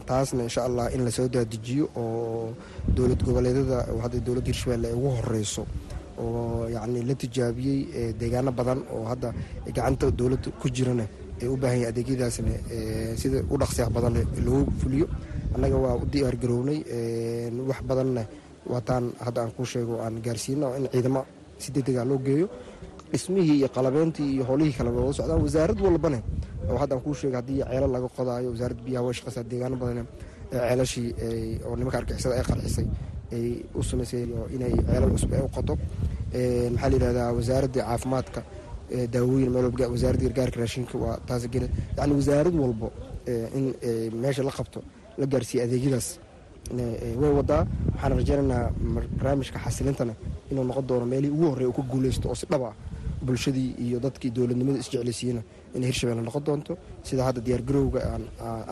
Taasna 0.08 0.42
insha 0.48 0.60
allah 0.68 0.86
in 0.94 1.04
la 1.06 1.10
soo 1.16 1.28
daadijiyo 1.28 1.84
oo 1.96 2.54
dowlad 2.96 3.20
goboleedyada 3.26 3.78
hadda 4.02 4.18
dowladda 4.26 4.48
hirshabelle 4.50 4.86
ay 4.90 4.94
ugu 4.98 5.10
horeyso 5.18 5.62
oo 6.18 6.68
yacni 6.74 7.00
la 7.08 7.14
tijaabiyey 7.22 7.78
deegaano 8.20 8.50
badan 8.58 8.78
oo 8.94 9.04
hadda 9.10 9.28
gacanta 9.76 10.06
dowladda 10.18 10.48
ku 10.60 10.66
jirana 10.76 11.04
ay 11.42 11.48
u 11.48 11.56
baahan 11.62 11.78
yahay 11.80 11.90
adeegyadaasna 11.92 12.52
sida 13.20 13.38
u 13.52 13.54
dhaqsiyaha 13.60 13.90
badan 13.96 14.14
loogu 14.46 14.70
fuliyo. 14.80 15.06
Annaga 15.54 15.76
waa 15.84 15.94
u 16.02 16.04
diyaar 16.12 16.36
garownay 16.42 16.78
wax 17.68 17.80
badanna 17.88 18.22
waataan 18.72 19.04
hadda 19.24 19.40
aan 19.42 19.52
kuu 19.56 19.64
sheego 19.72 19.94
aan 20.04 20.14
gaarsiino 20.24 20.66
in 20.78 20.84
ciidamo 20.92 21.20
si 21.62 21.68
degdega 21.74 22.04
loo 22.10 22.18
geeyo. 22.26 22.46
Dhismihii 23.12 23.56
iyo 23.60 23.68
qalabeyntii 23.76 24.28
iyo 24.34 24.44
howlihii 24.48 24.74
kale 24.78 24.90
waa 24.90 25.12
socdaan. 25.18 25.40
Wasaarad 25.46 25.78
walbane 25.86 26.18
oo 26.70 26.76
hadda 26.82 26.94
aan 26.96 27.02
kuu 27.04 27.14
sheega 27.14 27.36
haddii 27.40 27.62
ceelo 27.70 27.86
laga 27.94 28.08
qodaayo 28.16 28.48
wasaaradda 28.54 28.82
biyaha 28.86 29.04
way 29.06 29.14
shaqeysaa 29.18 29.44
deegaano 29.50 29.76
badan 29.82 30.06
ceelashii 30.50 31.08
oo 31.68 31.74
nimanka 31.78 31.98
argixisada 32.00 32.34
ay 32.38 32.44
qarxisay 32.50 32.86
ay 33.32 33.46
u 33.74 33.82
samaysay 33.82 34.22
inay 34.54 34.72
ceelal 34.86 35.10
cusub 35.14 35.32
ay 35.32 35.42
u 35.42 35.48
qodo 35.56 35.74
maxaa 36.72 36.88
la 36.90 36.94
yidhahdaa 36.96 37.32
wasaaradda 37.38 37.80
caafimaadka 37.88 38.40
daawooyin 39.12 39.50
meel 39.54 39.66
wasaaradda 39.94 40.24
gargaarka 40.28 40.58
raashinka 40.62 40.94
waa 41.04 41.16
taas 41.28 41.42
gene 41.52 41.68
yacni 41.96 42.14
wasaarad 42.20 42.54
walbo 42.62 42.88
in 43.58 43.64
meesha 44.22 44.42
la 44.42 44.50
qabto 44.58 44.80
la 45.18 45.26
gaarsiiya 45.32 45.64
adeegyadaas. 45.66 46.08
Way 47.20 47.32
wadaa 47.38 47.62
waxaan 47.94 48.12
rajaynaynaa 48.18 48.62
barnaamijka 49.18 49.58
xasilintana 49.64 50.14
inuu 50.50 50.64
noqon 50.68 50.86
doono 50.88 51.06
meelihii 51.12 51.34
ugu 51.36 51.46
horreya 51.50 51.68
uu 51.68 51.72
ka 51.78 51.82
guuleysto 51.90 52.28
oo 52.28 52.34
si 52.34 52.46
dhab 52.50 52.62
ah 52.70 52.74
bulshadii 53.26 53.68
iyo 53.84 53.98
dadkii 54.04 54.30
dowladnimada 54.36 54.78
isjeclaysiiyena 54.82 55.42
inay 55.76 55.88
hirshabelle 55.90 56.22
noqon 56.28 56.42
doonto. 56.46 56.72
Sida 57.06 57.22
hadda 57.26 57.40
diyaargarowga 57.46 58.00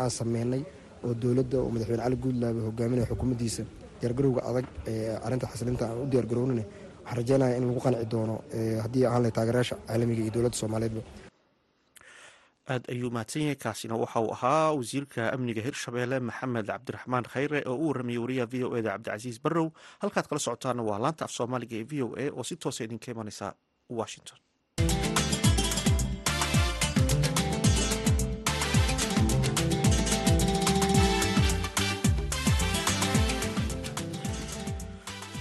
aan 0.03 0.11
sameynay 0.19 0.63
oo 1.07 1.15
dowladda 1.23 1.57
oo 1.63 1.69
madaxweyne 1.75 2.03
cali 2.05 2.17
guudlaabe 2.23 2.61
hogaaminaya 2.69 3.07
xukuumaddiisa 3.11 3.63
diyaargarowga 4.05 4.41
adag 4.51 4.67
arrinta 5.27 5.47
xasilinta 5.53 5.85
aan 5.91 5.99
u 6.05 6.07
diyaargarownana 6.13 6.65
waxaan 7.05 7.17
rajeynaya 7.21 7.57
in 7.59 7.65
lagu 7.69 7.81
qanci 7.87 8.07
doono 8.13 8.35
haddii 8.85 9.05
ahaan 9.09 9.23
leh 9.25 9.33
taageerayaasha 9.37 9.77
caalamiga 9.89 10.23
iyo 10.25 10.33
dowladda 10.37 10.57
soomaaliyeedba 10.63 11.03
aad 12.73 12.85
ayuu 12.93 13.11
mahadsan 13.15 13.43
yahay 13.45 13.59
kaasina 13.65 13.95
waxa 14.03 14.21
uu 14.25 14.33
ahaa 14.37 14.73
wasiirka 14.79 15.23
amniga 15.37 15.63
hirshabeelle 15.67 16.19
maxamed 16.29 16.67
cabdiraxmaan 16.71 17.25
khayre 17.33 17.61
oo 17.71 17.77
u 17.77 17.89
waramayay 17.91 18.21
wariyaha 18.25 18.49
v 18.53 18.55
o 18.65 18.77
eda 18.79 18.91
cabdicasiis 18.95 19.39
barrow. 19.45 19.67
Halkaad 20.03 20.27
kala 20.29 20.41
socotaana 20.47 20.83
waa 20.89 20.99
laanta 21.05 21.25
af 21.27 21.33
soomaaliga 21.39 21.77
ee 21.81 21.85
v 21.91 22.03
o 22.07 22.09
a 22.23 22.25
oo 22.39 22.43
si 22.49 22.55
toosa 22.63 22.81
idinka 22.87 23.09
imaneysa 23.15 23.47
washington 23.99 24.39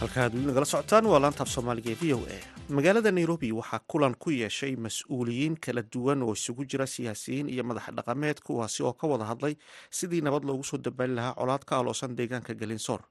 halkaad 0.04 0.34
weli 0.36 0.46
nagala 0.48 0.66
socotaan 0.66 1.06
waa 1.12 1.20
laanta 1.24 1.44
af 1.44 1.50
soomaaliga 1.54 1.92
ee 1.92 1.98
v 2.02 2.14
o 2.14 2.20
a. 2.36 2.38
Magaalada 2.76 3.12
nairobi 3.12 3.52
waxaa 3.60 3.80
kulan 3.92 4.16
ku 4.24 4.30
yeeshay 4.32 4.76
mas'uuliyiin 4.86 5.56
kala 5.66 5.82
duwan 5.94 6.24
oo 6.24 6.34
isugu 6.34 6.66
jira 6.72 6.86
siyaasiyiin 6.88 7.50
iyo 7.50 7.64
madax 7.64 7.86
dhaqameed 7.98 8.38
kuwaasi 8.46 8.84
oo 8.84 8.94
ka 8.94 9.08
wada 9.08 9.26
hadlay 9.26 9.56
sidii 9.92 10.22
nabad 10.22 10.44
loogu 10.44 10.64
soo 10.64 10.78
dabaali 10.78 11.14
lahaa 11.16 11.34
colaad 11.40 11.64
ka 11.66 11.78
aloosan 11.80 12.16
deegaanka 12.16 12.54
galinsoor. 12.54 13.02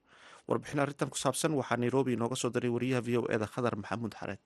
Warbixin 0.47 0.79
arrintan 0.79 1.09
ku 1.09 1.17
saabsan 1.17 1.53
waxaa 1.53 1.77
nairobi 1.77 2.13
inooga 2.13 2.35
soo 2.35 2.49
diray 2.49 2.69
wariyaha 2.69 3.01
v 3.01 3.17
o 3.17 3.23
eda 3.35 3.47
khadar 3.47 3.75
maxamuud 3.75 4.13
xareed 4.19 4.43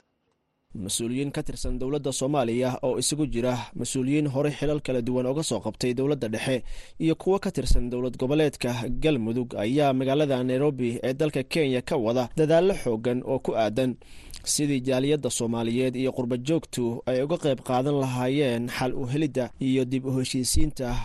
mas'uuliyiin 0.76 1.32
ka 1.32 1.44
tirsan 1.44 1.80
dowladda 1.80 2.12
soomaaliya 2.12 2.80
oo 2.84 2.98
isugu 3.00 3.26
jira 3.28 3.58
mas'uuliyiin 3.76 4.28
horey 4.28 4.52
xilal 4.52 4.80
kala 4.82 5.02
duwan 5.02 5.26
oga 5.26 5.44
soo 5.44 5.60
qabtay 5.60 5.94
dowladda 5.94 6.28
dhexe 6.28 6.64
iyo 7.00 7.16
kuwo 7.16 7.40
ka 7.40 7.52
tirsan 7.52 7.90
dowlad 7.90 8.18
goboleedka 8.18 8.74
galmudug 9.00 9.56
ayaa 9.56 9.94
magaalada 9.94 10.44
nairobi 10.44 11.00
ee 11.04 11.14
dalka 11.14 11.44
kenya 11.44 11.82
ka 11.82 11.96
wada 11.98 12.30
dadaallo 12.38 12.74
xoogan 12.84 13.24
oo 13.26 13.40
ku 13.40 13.56
aadan. 13.56 13.96
Sidii 14.44 14.80
jaaliyadda 14.82 15.30
soomaaliyeed 15.30 15.96
iyo 15.96 16.12
qurba 16.12 16.38
joogtu 16.38 17.02
ay 17.06 17.24
uga 17.24 17.38
qayb 17.38 17.60
qaadan 17.68 18.00
lahaayeen 18.00 18.68
xal 18.70 18.94
u 18.96 19.06
helidda 19.06 19.50
iyo 19.60 19.86
dib 19.86 20.06
u 20.06 20.12
heshiisiinta 20.20 20.96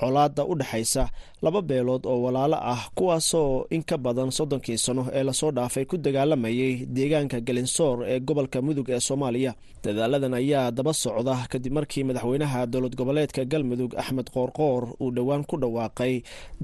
colaadda 0.00 0.42
u 0.44 0.54
dhexaysa 0.60 1.02
laba 1.42 1.60
beelood 1.62 2.06
oo 2.06 2.18
walaalo 2.24 2.56
ah 2.72 2.82
kuwaasoo 2.96 3.66
in 3.70 3.82
ka 3.82 3.96
badan 3.98 4.30
soddonkii 4.38 4.78
sano 4.84 5.02
ee 5.12 5.22
la 5.28 5.32
soo 5.40 5.50
dhaafay 5.56 5.84
ku 5.90 5.96
dagaalamayay 5.96 6.72
deegaanka 6.96 7.40
galinsoor 7.40 7.96
ee 8.12 8.20
gobolka 8.20 8.58
mudug 8.66 8.88
ee 8.90 9.00
soomaaliya. 9.00 9.52
Dadaaladan 9.84 10.34
ayaa 10.40 10.70
daba 10.76 10.92
socda 11.02 11.34
kadib 11.52 11.72
markii 11.72 12.04
madaxweynaha 12.08 12.66
dowlad 12.72 12.94
goboleedka 13.00 13.44
galmudug 13.52 13.92
axmed 14.02 14.28
qoorqoor 14.34 14.82
uu 15.00 15.10
dhowaan 15.16 15.44
ku 15.50 15.56
dhawaaqay 15.62 16.14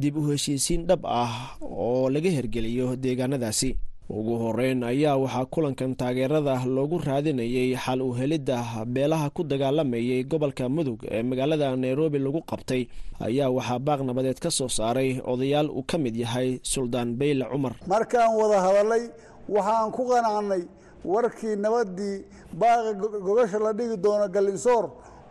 dib 0.02 0.16
u 0.16 0.22
heshiisiin 0.30 0.82
dhab 0.88 1.02
ah 1.06 1.32
oo 1.62 2.10
laga 2.14 2.30
hergeliyo 2.36 2.96
deegaanadaasi 3.04 3.70
ugu 4.08 4.34
horeyn 4.38 4.82
ayaa 4.84 5.16
waxaa 5.18 5.46
kulankan 5.50 5.96
taageerada 5.96 6.54
loogu 6.74 6.98
raadinayay 6.98 7.74
xal 7.84 8.00
u 8.02 8.12
helidda 8.14 8.58
beelaha 8.86 9.30
ku 9.30 9.42
dagaalamayay 9.42 10.22
gobolka 10.24 10.68
mudug 10.68 11.00
ee 11.10 11.22
magaalada 11.22 11.76
nairobi 11.76 12.18
lagu 12.18 12.40
qabtay. 12.50 12.86
Ayaa 13.20 13.50
waxaa 13.50 13.78
baaq 13.86 14.00
nabadeed 14.06 14.38
ka 14.38 14.50
soo 14.50 14.68
saaray 14.68 15.18
odayaal 15.26 15.68
uu 15.70 15.82
ka 15.82 15.98
mid 15.98 16.14
yahay 16.16 16.60
suldaan 16.62 17.16
beyle 17.18 17.44
cumar. 17.50 17.74
Markaan 17.88 18.30
wada 18.38 18.58
hadalay 18.62 19.10
waxaan 19.48 19.90
ku 19.90 20.02
qanacnay 20.06 20.62
warkii 21.04 21.56
nabaddii 21.58 22.16
baaqa 22.54 22.94
gogasha 23.26 23.58
la 23.58 23.72
dhigi 23.72 23.96
doono 23.98 24.28
galinsoor. 24.28 24.84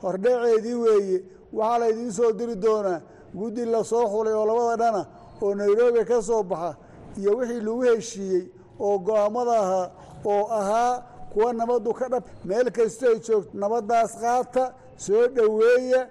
Hordhaceedii 0.04 0.76
weeye 0.84 1.18
waxaa 1.54 1.80
laydiin 1.80 2.12
soo 2.12 2.32
diri 2.34 2.56
doonaa 2.60 3.00
guddi 3.34 3.64
la 3.66 3.84
soo 3.84 4.04
xulay 4.12 4.34
oo 4.36 4.46
labada 4.46 4.76
dhana 4.84 5.02
oo 5.42 5.56
nairobi 5.56 6.04
ka 6.06 6.22
soo 6.22 6.44
baxa 6.44 6.76
iyo 7.20 7.32
wixii 7.40 7.62
lagu 7.64 7.82
heshiiyey 7.88 8.44
oo 8.80 8.98
go'aamada 9.00 9.54
ahaa 9.64 9.88
oo 10.26 10.46
ahaa 10.60 11.04
kuwa 11.34 11.54
nabaddu 11.54 11.94
ka 11.94 12.06
dhab. 12.10 12.24
Meel 12.46 12.68
kastoo 12.72 13.10
ay 13.14 13.20
joogto 13.26 13.52
nabaddaas 13.62 14.12
qaata 14.22 14.64
soo 15.06 15.28
dhoweeya 15.36 16.02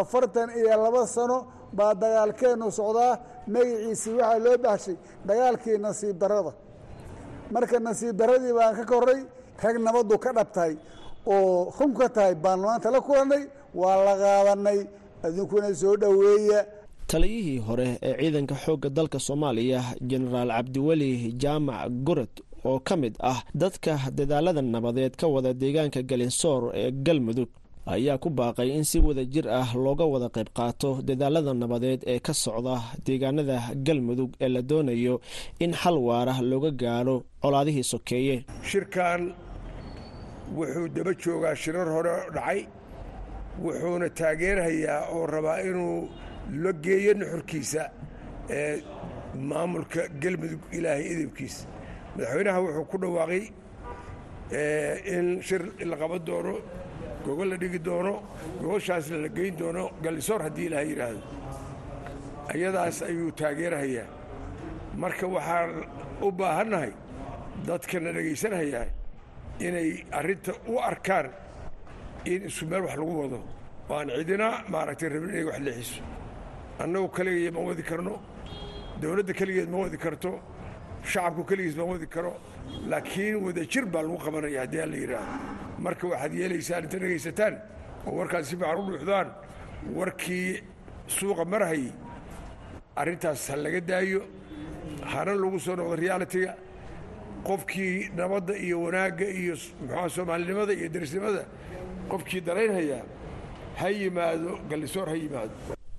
afartan 0.00 0.48
iyo 0.58 0.76
laba 0.84 1.06
sano 1.06 1.38
baa 1.72 1.94
dagaalkeennu 1.94 2.70
socdaa. 2.78 3.18
Magaciisii 3.52 4.14
waxaa 4.20 4.38
loo 4.44 4.56
baxshay 4.64 4.96
dagaalkii 5.28 5.78
nasiib 5.78 6.16
darrada. 6.20 6.52
Marka 7.52 7.78
nasiib 7.80 8.16
darradii 8.20 8.52
baan 8.58 8.74
ka 8.78 8.84
korray 8.84 9.20
rag 9.62 9.76
nabaddu 9.86 10.18
ka 10.24 10.30
dhab 10.36 10.48
tahay 10.52 10.74
oo 11.26 11.72
run 11.78 11.92
ka 11.98 12.08
tahay 12.08 12.34
baan 12.34 12.60
maanta 12.60 12.90
la 12.90 13.00
kulannay 13.00 13.44
waa 13.74 13.96
la 14.06 14.14
qaadanay 14.22 14.80
adinkuna 15.26 15.68
soo 15.80 15.96
dhoweeya 16.02 16.60
taliyihii 17.14 17.58
hore 17.68 17.88
ee 18.02 18.14
ciidanka 18.20 18.54
xoogga 18.64 18.88
dalka 18.98 19.18
soomaaliya 19.26 19.80
jenaraal 20.10 20.50
cabdiweli 20.56 21.10
jaamac 21.42 21.90
gorod 22.06 22.34
oo 22.70 22.78
ka 22.88 22.94
mid 23.02 23.14
ah 23.32 23.38
dadka 23.62 23.92
dadaalada 24.18 24.62
nabadeed 24.74 25.14
ka 25.20 25.26
wada 25.34 25.52
deegaanka 25.62 26.00
galinsoor 26.10 26.60
ee 26.80 26.90
galmudug 27.06 27.48
ayaa 27.94 28.18
ku 28.24 28.28
baaqay 28.38 28.68
in 28.78 28.84
si 28.90 28.98
wada 29.06 29.24
jir 29.34 29.46
ah 29.60 29.68
looga 29.84 30.04
wada 30.12 30.28
qayb 30.36 30.48
qaato 30.58 30.90
dadaalada 31.08 31.52
nabadeed 31.62 32.00
ee 32.12 32.18
ka 32.26 32.32
socda 32.44 32.76
deegaanada 33.06 33.56
galmudug 33.86 34.30
ee 34.44 34.48
la 34.54 34.62
doonayo 34.70 35.14
in 35.64 35.72
xal 35.82 35.96
waara 36.08 36.34
looga 36.50 36.70
gaadho 36.82 37.16
colaadihii 37.42 37.86
sokeeye 37.92 38.36
shirkan 38.70 39.20
wuxuu 40.56 40.88
daba 40.96 41.12
joogaa 41.22 41.54
shirar 41.62 41.88
hore 41.96 42.14
dhacay 42.36 42.60
wuxuuna 43.64 44.08
taageerhayaa 44.18 45.00
oo 45.16 45.26
rabaa 45.34 45.58
inuu 45.68 45.98
la 46.62 46.72
geeyo 46.84 47.12
nuxurkiisa 47.20 47.82
ee 48.50 48.82
maamulka 49.50 50.00
galmudug 50.22 50.62
ilaahay 50.76 51.04
idibkiisa 51.14 51.66
madaxweynaha 52.16 52.58
wuxuu 52.64 52.84
ku 52.90 52.96
dhawaaqay 53.02 53.42
in 55.16 55.26
shir 55.42 55.62
la 55.90 55.96
qaban 55.96 56.20
doono 56.28 56.54
gogol 57.24 57.48
la 57.52 57.56
dhigi 57.56 57.78
doono 57.88 58.12
gogoshaasna 58.60 59.16
la 59.24 59.28
geyn 59.36 59.54
doono 59.60 59.84
gallisoor 60.02 60.40
haddii 60.46 60.66
ilaahay 60.68 60.88
yidhaahdo 60.90 61.20
ayadaas 62.52 63.02
ayuu 63.02 63.30
taageerhayaa. 63.40 64.06
Marka 65.02 65.26
waxaan 65.26 65.70
u 66.22 66.30
baahannahay 66.38 66.92
dadkana 67.66 68.10
dhegaysanhayaa 68.16 68.86
inay 69.66 69.88
arrinta 70.18 70.52
u 70.72 70.74
arkaan 70.90 71.26
in 72.32 72.40
isu 72.48 72.66
meel 72.70 72.82
wax 72.86 72.96
lagu 73.00 73.14
wado. 73.22 73.38
Oo 73.90 73.94
aan 73.98 74.08
cidina 74.18 74.48
maaragtay 74.72 75.08
rabin 75.08 75.30
inay 75.30 75.44
wax 75.50 75.58
leexiso 75.66 76.02
annagu 76.82 77.08
kaligeed 77.16 77.52
ma 77.54 77.60
wadi 77.68 77.82
karno 77.90 78.14
dowladda 79.00 79.32
keligeed 79.40 79.68
ma 79.74 79.78
wadi 79.84 79.96
karto 80.04 80.30
shacabku 81.12 81.42
keligiis 81.50 81.76
ma 81.80 81.84
wadi 81.92 82.06
karo 82.14 82.32
laakiin 82.90 83.36
wadajir 83.46 83.84
baa 83.92 84.02
lagu 84.06 84.18
qabanaya 84.24 84.60
haddii 84.64 84.80
aan 84.82 84.90
la 84.94 84.96
yidhaahdo 85.02 85.38
marka 85.84 86.04
waxaad 86.12 86.32
yeelaysaan 86.40 86.82
inta 86.86 86.98
dhegaysataan 87.02 87.54
oo 88.06 88.12
warkaad 88.18 88.44
si 88.48 88.56
fiican 88.56 88.78
u 88.80 88.84
dhuuxdaan 88.90 89.28
warkii 89.98 90.48
suuqa 91.16 91.44
marhayy 91.52 91.86
arrintaas 93.00 93.42
ha 93.50 93.56
laga 93.64 93.80
daayo 93.90 94.20
hana 95.12 95.32
lagu 95.42 95.58
soo 95.66 95.76
noqdo 95.76 95.94
realitiga 96.04 96.52
qofkii 97.48 98.10
nabadda 98.18 98.54
iyo 98.66 98.76
wanaagga 98.84 99.26
iyo 99.40 99.54
muxua 99.80 100.08
soomaalinimada 100.16 100.72
iyo 100.78 100.88
derisnimada 100.94 101.42
qofkii 102.10 102.40
daraynhaya 102.48 102.98
ha 103.80 103.86
yimaado 104.00 104.50
gallisoor 104.70 105.08
ha 105.12 105.16
yimaado 105.24 105.54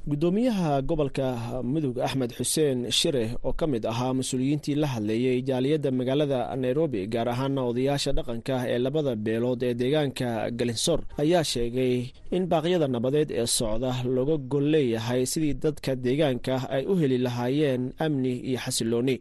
guddoomiyaha 0.10 0.82
gobolka 0.86 1.28
mudug 1.64 1.98
axmed 2.00 2.30
xuseen 2.38 2.92
shire 2.92 3.24
oo 3.44 3.54
ka 3.54 3.66
mid 3.68 3.86
ahaa 3.86 4.14
mas'uuliyiintii 4.14 4.76
la 4.78 4.88
hadleeyey 4.94 5.42
jaaliyadda 5.42 5.90
magaalada 5.92 6.40
nairobi 6.56 7.08
gaar 7.14 7.28
ahaana 7.34 7.62
odayaasha 7.70 8.12
dhaqanka 8.18 8.56
ee 8.74 8.78
labada 8.86 9.16
beelood 9.26 9.62
ee 9.64 9.74
deegaanka 9.74 10.28
galinsoor 10.60 11.00
ayaa 11.24 11.44
sheegay 11.44 11.96
in 12.38 12.44
baaqyada 12.52 12.88
nabadeed 12.96 13.30
ee 13.32 13.48
socda 13.58 13.92
looga 14.16 14.38
gol 14.52 14.68
leeyahay 14.74 15.22
sidii 15.32 15.54
dadka 15.64 15.92
deegaanka 16.06 16.56
ay 16.76 16.84
u 16.86 16.94
heli 17.02 17.18
lahaayeen 17.26 17.84
amni 18.06 18.34
iyo 18.50 18.60
xasilooni 18.66 19.16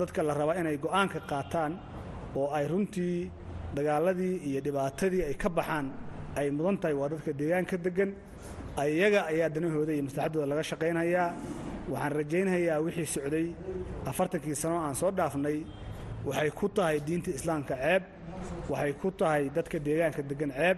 dadka 0.00 0.20
la 0.28 0.32
rabaa 0.40 0.60
inay 0.60 0.76
go'aanka 0.84 1.18
qaataan 1.30 1.72
oo 2.40 2.48
ay 2.58 2.64
runtii 2.72 3.16
dagaaladii 3.76 4.34
iyo 4.48 4.60
dhibaatadii 4.66 5.22
ay 5.28 5.34
ka 5.42 5.48
baxaan 5.48 5.86
ay 6.40 6.46
mudan 6.56 6.76
tahay 6.80 6.94
waa 7.00 7.08
dadka 7.12 7.32
deegaanka 7.40 7.76
degan 7.86 8.10
ayaga 8.76 9.20
ayaa 9.30 9.48
danahooda 9.54 9.92
iyo 9.92 10.02
maslaxaddooda 10.08 10.46
laga 10.52 10.62
shaqaynhayaa 10.70 11.28
waxaan 11.92 12.12
rajaynhayaa 12.18 12.78
wixii 12.84 13.06
socday. 13.14 13.46
Afartankii 14.10 14.54
sano 14.62 14.76
aan 14.86 14.94
soo 14.94 15.10
dhaafnay 15.10 15.58
waxay 16.28 16.50
ku 16.58 16.66
tahay 16.68 17.00
diinta 17.06 17.30
islaamka 17.38 17.74
ceeb 17.82 18.02
waxay 18.70 18.92
ku 19.02 19.08
tahay 19.10 19.42
dadka 19.56 19.78
deegaanka 19.86 20.22
deggan 20.30 20.52
ceeb 20.58 20.76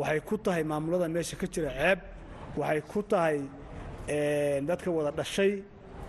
waxay 0.00 0.20
ku 0.28 0.34
tahay 0.44 0.62
maamulada 0.70 1.08
meesha 1.14 1.36
ka 1.40 1.46
jira 1.46 1.70
ceeb 1.80 1.98
waxay 2.60 2.80
ku 2.92 3.00
tahay 3.02 3.38
dadka 4.68 4.88
wada 4.96 5.10
dhashay 5.18 5.52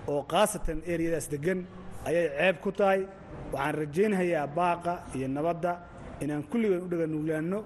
oo 0.07 0.21
khaasatan 0.31 0.77
eriyadaas 0.91 1.27
deggan 1.33 1.59
ayay 2.07 2.25
ceeb 2.38 2.55
ku 2.63 2.71
tahay. 2.71 3.01
Waxaan 3.53 3.75
rajaynhayaa 3.81 4.48
baaqa 4.57 4.93
iyo 5.15 5.27
nabadda 5.27 5.71
inaan 6.24 6.43
kulligeen 6.51 6.81
u 6.86 6.88
dhaganuglaanno 6.91 7.59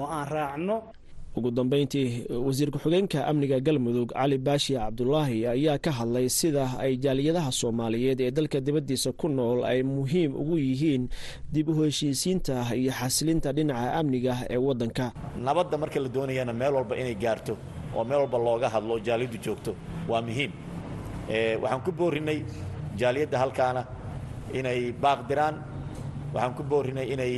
oo 0.00 0.06
aan 0.16 0.26
raacno 0.34 0.76
ugu 1.40 1.50
dambeyntii 1.58 2.08
wasiir 2.46 2.70
ku-xigeenka 2.74 3.18
amniga 3.30 3.58
galmudug 3.66 4.12
cali 4.12 4.36
baashi 4.46 4.74
cabdulaahi 4.80 5.38
ayaa 5.54 5.78
ka 5.84 5.90
hadlay 5.98 6.26
sida 6.38 6.64
ay 6.84 6.92
jaaliyadaha 7.04 7.50
soomaaliyeed 7.60 8.20
ee 8.26 8.30
dalka 8.38 8.58
dibaddiisa 8.66 9.12
ku 9.20 9.26
nool 9.28 9.64
ay 9.70 9.80
muhiim 9.82 10.32
ugu 10.42 10.56
yihiin 10.66 11.04
dib 11.54 11.68
u 11.68 11.74
heshiisiinta 11.82 12.54
iyo 12.80 12.92
xasilinta 13.00 13.48
dhinaca 13.56 13.88
amniga 14.00 14.34
ee 14.50 14.56
waddanka. 14.66 15.04
Nabadda 15.46 15.76
marka 15.82 15.98
la 16.04 16.08
doonayana 16.16 16.52
meel 16.60 16.74
walba 16.78 16.94
inay 17.00 17.14
gaarto 17.24 17.54
oo 17.96 18.04
meel 18.08 18.20
walba 18.22 18.38
looga 18.46 18.68
hadlo 18.74 18.92
oo 18.94 19.00
jaaliyaddu 19.06 19.38
joogto 19.44 19.72
waa 20.10 20.22
muhiim. 20.28 20.52
Waxaan 21.62 21.80
ku 21.86 21.90
boorinnay 21.98 22.38
jaaliyadda 23.00 23.36
halkaana 23.42 23.82
inay 24.58 24.80
baaqdiraan. 25.02 25.54
Waxaan 26.34 26.54
ku 26.58 26.62
boorinnay 26.70 27.06
inay 27.14 27.34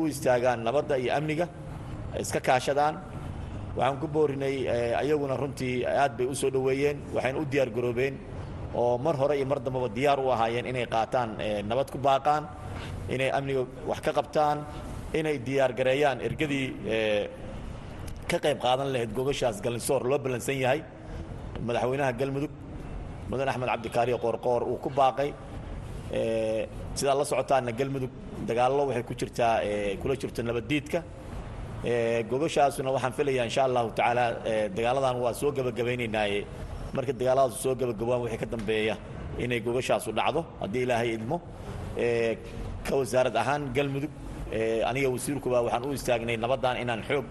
u 0.00 0.06
istaagaan 0.12 0.60
nabadda 0.66 0.94
iyo 1.02 1.10
amniga 1.18 1.46
iska 2.18 2.40
kaashadaan. 2.40 2.94
Waxaan 3.76 4.00
ku 4.00 4.06
boorinay 4.08 4.66
ayaguna 5.02 5.36
runtii 5.36 5.84
aad 5.86 6.16
bay 6.18 6.26
u 6.26 6.34
soo 6.34 6.50
dhoweeyeen. 6.50 6.98
Waxayna 7.14 7.38
u 7.38 7.44
diyaar 7.44 7.70
garoobeen 7.70 8.14
oo 8.74 8.98
mar 8.98 9.14
hore 9.16 9.36
iyo 9.36 9.46
mar 9.46 9.58
dambaba 9.60 9.88
diyaar 9.88 10.18
u 10.20 10.30
ahaayeen 10.30 10.66
inay 10.66 10.86
qaataan 10.86 11.36
nabad 11.68 11.90
ku 11.90 11.98
baaqaan 11.98 12.44
inay 13.08 13.30
amniga 13.30 13.62
wax 13.86 14.00
ka 14.00 14.12
qabtaan 14.12 14.58
inay 15.14 15.38
diyaar 15.38 15.72
gareeyaan. 15.72 16.20
Ergadii 16.20 16.66
ka 18.30 18.38
qayb 18.38 18.58
qaadan 18.60 18.92
lahayd 18.92 19.12
gogashaas 19.14 19.60
galinsoor 19.62 20.02
loo 20.10 20.18
ballansan 20.18 20.58
yahay. 20.58 20.82
Madaxweynaha 21.66 22.12
galmudug 22.12 22.50
mudan 23.30 23.48
axmed 23.48 23.68
cabdikaariyo 23.68 24.18
qoorqoor 24.18 24.62
uu 24.70 24.78
ku 24.82 24.90
baaqay. 24.90 25.30
Sidaa 26.94 27.14
la 27.14 27.24
socotaana 27.24 27.72
galmudug 27.72 28.10
dagaallo 28.48 28.86
waxay 28.88 29.02
ku 29.08 29.14
jirtaa 29.14 29.54
kula 30.02 30.14
jirto 30.16 30.42
nabaddiidka 30.42 31.02
gogashaasuna 31.84 32.90
waxaan 32.92 33.12
filayaa 33.12 33.44
insha 33.48 33.62
allahu 33.64 33.90
tacaala 33.96 34.24
dagaaladan 34.76 35.16
waa 35.24 35.32
soo 35.32 35.50
gebagabaynaynaaye 35.52 36.44
marka 36.92 37.12
dagaaladaas 37.12 37.56
soo 37.62 37.74
gebagabaan 37.74 38.20
wixii 38.24 38.38
ka 38.42 38.46
dambeeya 38.46 38.96
inay 39.38 39.60
gogashaasu 39.60 40.12
dhacdo 40.12 40.44
haddii 40.60 40.82
ilaahay 40.84 41.10
idmo. 41.16 41.40
Ka 42.86 42.92
wasaarad 42.96 43.36
ahaan 43.36 43.72
galmudug 43.76 44.10
aniga 44.88 45.08
wasiirkuba 45.14 45.62
waxaan 45.64 45.84
u 45.88 45.92
istaagnay 45.96 46.36
nabaddan 46.36 46.76
inaan 46.82 47.02
xoog 47.08 47.24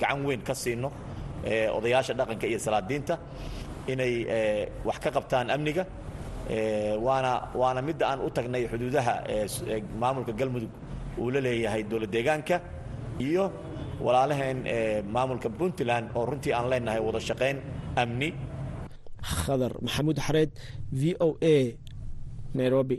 gacan 0.00 0.24
weyn 0.26 0.40
ka 0.40 0.54
siino 0.54 0.88
odayaasha 1.76 2.14
dhaqanka 2.14 2.46
iyo 2.46 2.58
salaadiinta 2.58 3.18
inay 3.92 4.12
wax 4.84 4.98
ka 5.04 5.10
qabtaan 5.10 5.50
amniga. 5.50 5.84
Waana 7.06 7.32
waana 7.54 7.82
midda 7.82 8.06
aan 8.10 8.20
u 8.24 8.30
tagnay 8.30 8.64
xuduudaha 8.70 9.14
maamulka 10.00 10.32
galmudug 10.32 10.70
uu 11.18 11.30
la 11.30 11.40
leeyahay 11.40 11.82
dowlad 11.82 12.10
deegaanka 12.10 12.56
iyo 13.18 13.44
walaalaheen 14.04 14.58
maamulka 15.14 15.48
puntland 15.58 16.06
oo 16.16 16.24
runtii 16.30 16.52
aan 16.52 16.66
leenahay 16.70 17.00
wada 17.06 17.20
shaqayn 17.28 17.56
amni. 18.02 18.28
Khadar 19.22 19.72
maxamuud 19.84 20.18
xareed 20.26 20.50
v 21.00 21.02
o 21.26 21.28
a 21.42 21.56
nairobi 22.54 22.96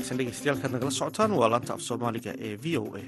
wanaagsan 0.00 0.18
dhegeystayaal 0.18 0.60
kaad 0.62 0.72
nagala 0.72 0.90
socotaan. 0.90 1.32
Waa 1.38 1.48
laanta 1.50 1.74
af 1.74 1.80
soomaaliga 1.82 2.32
ee 2.38 2.56
v 2.56 2.78
o 2.78 2.84
a. 2.96 3.02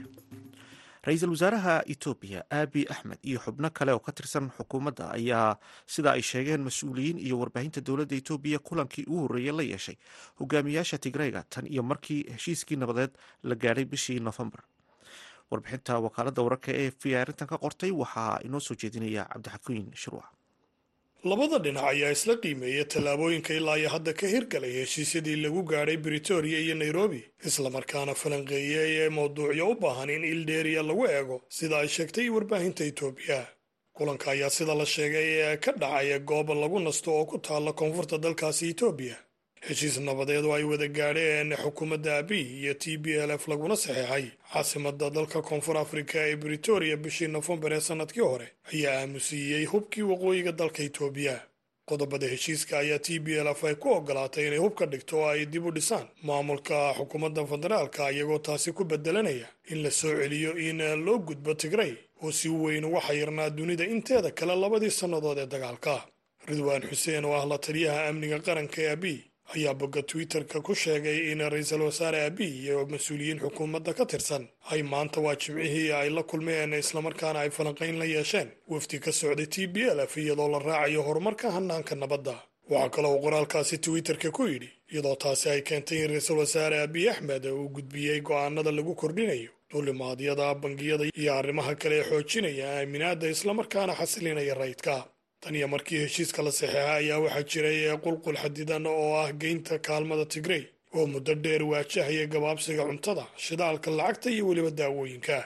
Ra'iisul 1.07 1.31
wasaaraha 1.35 1.83
etoobiya 1.93 2.43
aabi 2.53 2.85
axmed 2.91 3.19
iyo 3.25 3.39
xubno 3.41 3.71
kale 3.71 3.93
oo 3.93 3.99
ka 3.99 4.13
tirsan 4.13 4.51
xukuumadda 4.57 5.11
ayaa 5.17 5.57
sida 5.87 6.13
ay 6.13 6.23
sheegeen 6.23 6.61
mas'uuliyiin 6.63 7.19
iyo 7.19 7.39
warbaahinta 7.39 7.81
dowladda 7.81 8.15
etoobiya 8.17 8.59
kulankii 8.59 9.05
ugu 9.09 9.21
horreeyey 9.23 9.53
la 9.57 9.63
yeeshay. 9.63 9.97
Hogaamiyaasha 10.41 10.99
tigreyga 10.99 11.43
tan 11.51 11.67
iyo 11.67 11.83
markii 11.83 12.25
heshiiskii 12.35 12.77
nabadeed 12.77 13.11
la 13.43 13.55
gaadhay 13.55 13.85
bishii 13.85 14.21
nofembar 14.21 14.63
warbixinta 15.51 15.99
wakaaladda 15.99 16.43
wararka 16.43 16.71
ee 16.73 16.91
b 16.91 17.15
arrintan 17.17 17.49
ka 17.49 17.57
qortay 17.59 17.91
waxaa 17.91 18.39
inoo 18.45 18.61
soo 18.61 18.75
jeedinaya 18.75 19.25
cabdixakiin 19.33 19.91
shirwac 19.95 20.29
labada 21.31 21.59
dhinac 21.65 21.85
ayaa 21.93 22.13
isla 22.17 22.35
qiimeeyay 22.43 22.85
tallaabooyinka 22.93 23.53
ilaa 23.59 23.77
iyo 23.81 23.89
hadda 23.95 24.13
ka 24.21 24.27
hirgalay 24.33 24.73
heshiisyadii 24.81 25.37
lagu 25.45 25.63
gaadhay 25.71 25.97
britoria 26.05 26.59
iyo 26.65 26.75
nairobi 26.83 27.21
islamarkaana 27.49 28.15
falanqeeyey 28.23 28.91
ee 29.03 29.09
mawduucyo 29.19 29.65
u 29.73 29.75
baahan 29.83 30.11
in 30.17 30.25
ildheeriya 30.33 30.83
lagu 30.89 31.05
eego 31.17 31.37
sida 31.57 31.77
ay 31.83 31.89
sheegtay 31.97 32.27
warbaahinta 32.37 32.83
etoobiya 32.91 33.41
kulanka 33.97 34.27
ayaa 34.35 34.51
sida 34.57 34.75
la 34.81 34.87
sheegay 34.95 35.27
ee 35.47 35.57
ka 35.65 35.71
dhacaya 35.83 36.19
goob 36.31 36.49
lagu 36.63 36.79
nasto 36.87 37.09
oo 37.19 37.25
ku 37.31 37.37
taalla 37.47 37.73
koonfurta 37.81 38.17
dalkaasi 38.25 38.65
etoobiya 38.73 39.17
heshiis 39.69 39.97
nabadeed 39.99 40.45
oo 40.45 40.55
ay 40.55 40.65
wada 40.65 40.89
gaadheen 40.89 41.55
xukuumadda 41.63 42.17
abiy 42.19 42.43
iyo 42.63 42.75
t 42.75 42.97
b 42.99 43.05
l 43.15 43.31
f 43.31 43.49
laguna 43.49 43.77
saxeexay 43.77 44.27
caasimada 44.53 45.11
dalka 45.11 45.43
koonfur 45.43 45.77
afrika 45.79 46.19
ee 46.29 46.37
britoria 46.37 46.97
bishii 46.97 47.29
nofembar 47.29 47.73
ee 47.73 47.81
sannadkii 47.81 48.21
hore 48.31 48.49
ayaa 48.73 49.01
aamusiiyey 49.03 49.65
hubkii 49.65 50.03
waqooyiga 50.03 50.53
dalka 50.53 50.83
etoobiya 50.83 51.37
qodobada 51.87 52.27
heshiiska 52.27 52.79
ayaa 52.79 52.99
t 52.99 53.19
b 53.19 53.27
l 53.39 53.47
f 53.55 53.65
ay 53.65 53.75
ku 53.75 53.89
ogolaatay 53.93 54.47
inay 54.47 54.59
hub 54.59 54.75
ka 54.75 54.87
dhigto 54.87 55.19
oo 55.21 55.29
ay 55.29 55.47
dib 55.47 55.67
u 55.67 55.71
dhisaan 55.71 56.07
maamulka 56.23 56.95
xukuumadda 56.99 57.47
federaalka 57.47 58.11
iyagoo 58.11 58.39
taasi 58.39 58.73
ku 58.73 58.85
bedelanaya 58.85 59.47
in 59.71 59.83
la 59.83 59.91
soo 59.91 60.15
celiyo 60.19 60.59
in 60.59 60.79
loo 61.05 61.19
gudbo 61.19 61.55
tigrey 61.55 61.95
oo 62.23 62.33
si 62.33 62.49
weyn 62.49 62.85
uga 62.85 63.01
xayirnaa 63.01 63.51
dunida 63.51 63.85
inteeda 63.87 64.31
kale 64.31 64.55
labadii 64.57 64.91
sannadood 64.91 65.39
ee 65.39 65.47
dagaalka. 65.47 66.07
Ridwaan 66.47 66.83
xuseen 66.83 67.25
oo 67.25 67.35
ah 67.39 67.47
la 67.47 67.59
taliyaha 67.59 68.07
amniga 68.09 68.39
qaranka 68.39 68.83
ee 68.83 68.91
abiy 68.91 69.19
ayaa 69.57 69.75
bogga 69.81 70.03
twitterka 70.03 70.61
ku 70.67 70.75
sheegay 70.75 71.19
in 71.33 71.41
ra'iisul 71.53 71.83
wasaare 71.89 72.21
abiy 72.29 72.53
iyo 72.65 72.87
mas'uuliyiin 72.93 73.41
xukuumadda 73.45 73.93
ka 73.99 74.05
tirsan 74.07 74.45
ay 74.73 74.83
maanta 74.83 75.21
waa 75.21 75.37
jimcihii 75.43 75.93
ay 75.93 76.11
la 76.11 76.23
kulmeen 76.23 76.73
islamarkaana 76.83 77.39
ay 77.45 77.51
falanqayn 77.51 77.99
la 77.99 78.05
yeesheen. 78.05 78.49
Wafdi 78.69 78.99
ka 79.05 79.13
socday 79.13 79.47
t 79.47 79.67
b 79.67 79.77
l 79.97 80.01
f 80.07 80.17
iyadoo 80.17 80.49
la 80.49 80.59
raacayo 80.59 81.03
horumarka 81.03 81.51
hanaanka 81.57 81.95
nabadda. 81.95 82.37
Waxaa 82.71 82.89
kaloo 82.95 83.15
uu 83.17 83.23
qoraalkaasi 83.25 83.79
twitterka 83.85 84.31
ku 84.31 84.43
yidhi 84.49 84.71
iyadoo 84.93 85.17
taasi 85.23 85.47
ay 85.51 85.63
keentay 85.63 85.99
in 86.05 86.11
ra'iisul 86.11 86.39
wasaare 86.43 86.81
abiy 86.87 87.11
axmed 87.11 87.45
uu 87.47 87.69
gudbiyey 87.69 88.21
go'aanada 88.21 88.71
lagu 88.73 88.95
kordhinayo 88.95 89.51
duulimaadyada 89.71 90.55
bangiyada 90.55 91.05
iyo 91.21 91.33
arrimaha 91.35 91.75
kale 91.75 91.97
ee 92.01 92.05
xoojinaya 92.11 92.67
aaminaadda 92.79 93.27
islamarkaana 93.35 93.93
xasilinaya 94.01 94.55
rayidka 94.55 94.95
tan 95.43 95.55
iyo 95.59 95.69
markii 95.69 95.99
heshiiska 96.05 96.43
la 96.43 96.53
saxeexa 96.53 96.95
ayaa 97.01 97.19
waxaa 97.25 97.43
jiray 97.51 97.97
qulqul 98.05 98.37
xadidan 98.43 98.87
oo 98.87 99.15
ah 99.23 99.31
geynta 99.43 99.75
kaalmada 99.87 100.25
tigrey 100.35 100.65
oo 100.97 101.07
muddo 101.13 101.35
dheer 101.45 101.63
waajahaya 101.71 102.27
gabaabsiga 102.35 102.83
cuntada 102.89 103.25
shidaalka 103.45 103.91
lacagta 103.99 104.29
iyo 104.31 104.45
weliba 104.49 104.71
daawooyinka. 104.71 105.39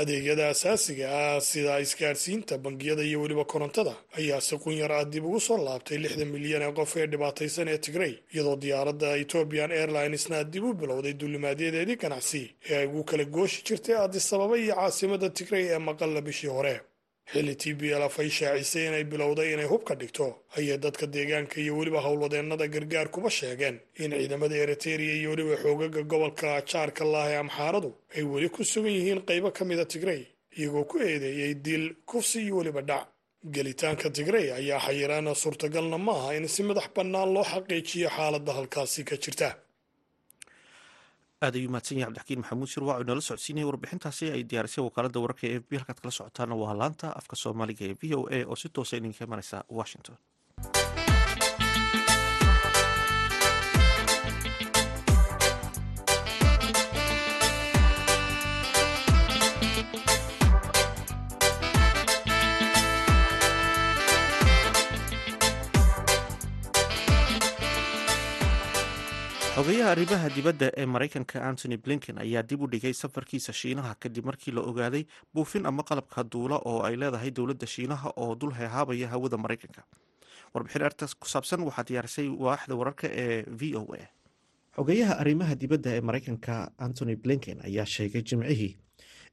Adeegyada 0.00 0.48
asaasiga 0.48 1.06
ah 1.18 1.40
sida 1.40 1.78
isgaadhsiinta 1.84 2.58
bangiyada 2.58 3.02
iyo 3.08 3.18
weliba 3.22 3.44
korontada 3.44 3.94
ayaa 4.18 4.40
si 4.40 4.54
qunyar 4.62 4.92
ah 4.92 5.04
dib 5.12 5.24
ugu 5.24 5.40
soo 5.40 5.58
laabtay 5.66 5.98
lixdan 6.02 6.28
milyan 6.34 6.62
ee 6.66 6.72
qof 6.78 6.96
ee 6.96 7.06
dhibaataysan 7.12 7.68
ee 7.68 7.78
tigrey 7.78 8.14
iyadoo 8.34 8.56
diyaaradda 8.64 9.08
ethiopian 9.22 9.70
airlinesna 9.80 10.38
dib 10.52 10.64
u 10.64 10.72
bilowday 10.80 11.14
duulimaadyadeedii 11.20 11.96
ganacsi 12.04 12.42
ee 12.70 12.76
ay 12.80 12.86
ugu 12.90 13.04
kala 13.10 13.24
gooshi 13.24 13.62
jirtay 13.66 13.96
addisababa 14.04 14.54
iyo 14.58 14.74
caasimada 14.74 15.28
tigrey 15.38 15.64
ee 15.74 15.78
maqalla 15.88 16.20
bishii 16.26 16.50
hore 16.56 16.74
xilli 17.32 17.54
t 17.56 17.72
b 17.78 17.82
lf 18.02 18.14
ay 18.22 18.30
shaacisay 18.38 18.84
inay 18.88 19.04
bilowday 19.12 19.48
inay 19.54 19.68
hub 19.72 19.82
ka 19.88 19.94
dhigto. 20.00 20.26
Ayay 20.56 20.78
dadka 20.84 21.06
deegaanka 21.14 21.56
iyo 21.64 21.72
weliba 21.78 22.00
howlwadeennada 22.06 22.66
gargaar 22.74 23.08
kuba 23.14 23.30
sheegeen 23.38 23.76
in 24.02 24.10
ciidamada 24.18 24.56
eriteria 24.64 25.14
iyo 25.20 25.30
weliba 25.32 25.56
xoogaga 25.62 26.02
gobolka 26.12 26.48
jaarka 26.70 27.04
laah 27.12 27.28
ee 27.32 27.38
amxaaradu 27.44 27.90
ay 28.16 28.22
weli 28.32 28.48
ku 28.54 28.62
sugan 28.72 28.92
yihiin 28.98 29.20
qaybo 29.28 29.48
ka 29.56 29.62
mida 29.64 29.84
tigrey 29.92 30.22
iyagoo 30.58 30.84
ku 30.90 30.96
eedeeyey 31.08 31.54
dil 31.66 31.84
kufsi 32.10 32.38
iyo 32.46 32.54
weliba 32.60 32.82
dhac. 32.90 33.06
Gelitaanka 33.54 34.08
tigrey 34.16 34.46
ayaa 34.58 34.80
xayiraana 34.86 35.32
suurtagalna 35.42 35.98
ma 36.06 36.12
aha 36.18 36.30
in 36.38 36.46
si 36.54 36.62
madax 36.68 36.88
bannaan 36.96 37.30
loo 37.34 37.44
xaqiijiyo 37.52 38.08
xaaladda 38.16 38.52
halkaasi 38.58 39.00
ka 39.08 39.16
jirta 39.24 39.48
aad 41.42 41.54
ayuu 41.58 41.70
mahadsan 41.74 41.98
yahay 41.98 42.08
cabdixakiin 42.14 42.40
maxamuud 42.42 42.68
shirwaac 42.74 42.96
oo 42.98 43.02
inala 43.04 43.20
socodsiinaya 43.28 43.66
warbixintaasi. 43.70 44.24
Ay 44.34 44.42
diyaarisay 44.50 44.84
wakaaladda 44.84 45.20
wararka 45.24 45.44
ee 45.50 45.56
f 45.60 45.64
b 45.70 45.72
halkaad 45.80 45.98
kala 46.02 46.12
socotaana 46.18 46.54
waa 46.62 46.74
laanta 46.80 47.06
afka 47.20 47.36
soomaaliga 47.42 47.84
ee 47.90 47.94
v 48.00 48.14
o 48.18 48.20
a 48.36 48.38
oo 48.50 48.56
si 48.62 48.68
toosa 48.68 48.96
idinka 48.96 49.24
imanaysa 49.28 49.58
washington 49.78 50.16
xogeyaha 69.54 69.90
arrimaha 69.94 70.28
dibadda 70.36 70.68
ee 70.76 70.86
maraykanka 70.94 71.38
antony 71.48 71.76
blinken 71.76 72.18
ayaa 72.18 72.42
dib 72.42 72.62
u 72.62 72.66
dhigay 72.72 72.92
safarkiisa 73.02 73.52
shiinaha 73.52 73.94
kadib 74.02 74.24
markii 74.30 74.52
la 74.56 74.60
ogaaday 74.70 75.04
buufin 75.34 75.66
ama 75.66 75.82
qalabka 75.82 76.24
duula 76.32 76.56
oo 76.70 76.82
ay 76.82 76.96
leedahay 76.96 77.30
dowladda 77.30 77.66
shiinaha 77.66 78.08
oo 78.16 78.34
dul 78.34 78.52
heehaabaya 78.58 79.08
hawada 79.08 79.36
maraykanka. 79.36 79.82
Warbixin 80.54 80.82
artaas 80.82 81.14
ku 81.14 81.28
saabsan 81.28 81.60
waxaa 81.62 81.84
diyaarisay 81.88 82.28
waaxda 82.28 82.74
wararka 82.74 83.06
ee 83.10 83.44
v 83.46 83.76
o 83.76 83.84
a. 83.94 84.02
Xogeyaha 84.76 85.14
arrimaha 85.22 85.54
dibadda 85.54 85.90
ee 85.96 86.00
maraykanka 86.00 86.70
antony 86.78 87.16
blinken 87.16 87.60
ayaa 87.64 87.86
sheegay 87.86 88.22
jimcihii 88.22 88.76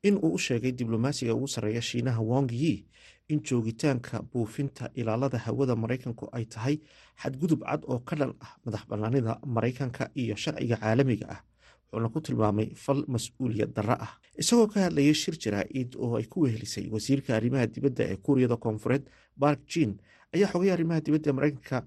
in 0.03 0.15
uu 0.21 0.33
u 0.33 0.37
sheegay 0.37 0.71
diblomaasiga 0.71 1.33
ugu 1.33 1.47
sarreeya 1.47 1.81
shiinaha 1.81 2.21
wong 2.21 2.51
yi 2.51 2.85
in 3.29 3.39
joogitaanka 3.43 4.21
buufinta 4.33 4.89
ilaalada 4.95 5.37
hawada 5.37 5.75
maraykanku 5.75 6.29
ay 6.31 6.45
tahay 6.45 6.75
xadgudub 7.21 7.61
cad 7.63 7.81
oo 7.87 7.99
ka 7.99 8.15
dhan 8.15 8.33
ah 8.41 8.51
madax 8.65 8.83
bannaanida 8.89 9.39
maraykanka 9.45 10.09
iyo 10.15 10.35
sharciga 10.35 10.77
caalamiga 10.77 11.27
ah 11.35 11.39
wuxuuna 11.91 12.09
ku 12.13 12.19
tilmaamay 12.21 12.67
fal 12.75 13.03
mas'uuliyad 13.07 13.71
darro 13.75 13.95
ah. 14.05 14.13
Isagoo 14.41 14.67
ka 14.67 14.79
hadlayay 14.87 15.13
shir 15.13 15.35
jaraa-id 15.43 15.95
oo 15.95 16.15
ay 16.19 16.25
ku 16.31 16.41
wehelisay 16.43 16.87
wasiirka 16.91 17.35
arrimaha 17.35 17.67
dibadda 17.67 18.03
ee 18.11 18.15
kuuriyada 18.25 18.57
koonfureed 18.57 19.03
bark 19.37 19.59
jin 19.67 19.91
ayaa 20.35 20.51
xogay 20.53 20.71
arrimaha 20.75 21.01
dibadda 21.05 21.29
ee 21.31 21.35
maraykanka 21.39 21.77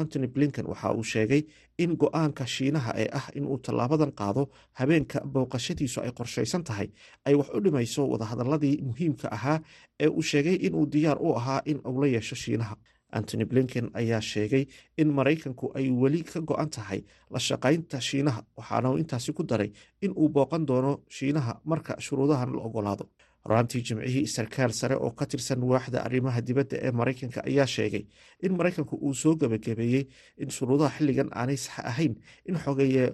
antony 0.00 0.26
blinken 0.34 0.66
waxa 0.72 0.88
uu 0.98 1.02
sheegay 1.12 1.42
in 1.78 1.90
go'aanka 2.02 2.44
shiinaha 2.54 2.92
ee 3.02 3.08
ah 3.18 3.26
inuu 3.38 3.58
tallaabadan 3.64 4.12
qaado 4.20 4.42
habeenka 4.78 5.18
booqashadiisu 5.34 5.98
ay 6.04 6.10
qorshaysan 6.18 6.64
tahay 6.68 6.88
ay 7.28 7.34
wax 7.40 7.48
u 7.56 7.60
dhimayso 7.64 8.02
wadahadaladii 8.12 8.76
muhiimka 8.88 9.26
ahaa 9.36 9.58
ee 10.04 10.08
uu 10.18 10.22
sheegay 10.30 10.54
inuu 10.66 10.86
diyaar 10.92 11.18
u 11.20 11.30
ahaa 11.40 11.60
in 11.70 11.78
uu 11.90 12.00
la 12.02 12.06
yeesho 12.14 12.36
shiinaha. 12.44 12.76
Antony 13.18 13.44
blinken 13.44 13.86
ayaa 14.00 14.20
sheegay 14.32 14.64
in 15.00 15.08
maraykanku 15.16 15.66
ay 15.78 15.86
weli 16.02 16.20
ka 16.30 16.40
go-an 16.50 16.70
tahay 16.76 17.00
la 17.34 17.38
shaqaynta 17.48 17.98
shiinaha 18.08 18.40
waxaana 18.58 18.88
intaasi 19.02 19.32
ku 19.38 19.42
daray 19.50 19.70
in 20.04 20.12
uu 20.16 20.28
booqan 20.36 20.62
doono 20.68 20.92
shiinaha 21.16 21.52
marka 21.70 21.92
shuruudahan 22.06 22.50
la 22.56 22.62
ogolaado 22.68 23.04
horaantii 23.44 23.82
jimcihii 23.86 24.26
sarkaal 24.26 24.72
sare 24.72 24.96
oo 24.96 25.10
ka 25.10 25.26
tirsan 25.26 25.62
waaxda 25.70 25.98
arrimaha 26.06 26.40
dibadda 26.40 26.76
ee 26.86 26.90
maraykanka 27.00 27.40
ayaa 27.50 27.66
sheegay 27.66 28.04
in 28.42 28.52
maraykanku 28.58 28.96
uu 28.96 29.14
soo 29.14 29.34
gebagabeeyey 29.36 30.04
in 30.42 30.50
shuruudaha 30.50 30.90
xilligan 30.98 31.28
aanay 31.40 31.56
sax 31.56 31.78
ahayn 31.90 32.14
in 32.48 32.56
xogeeye 32.64 33.04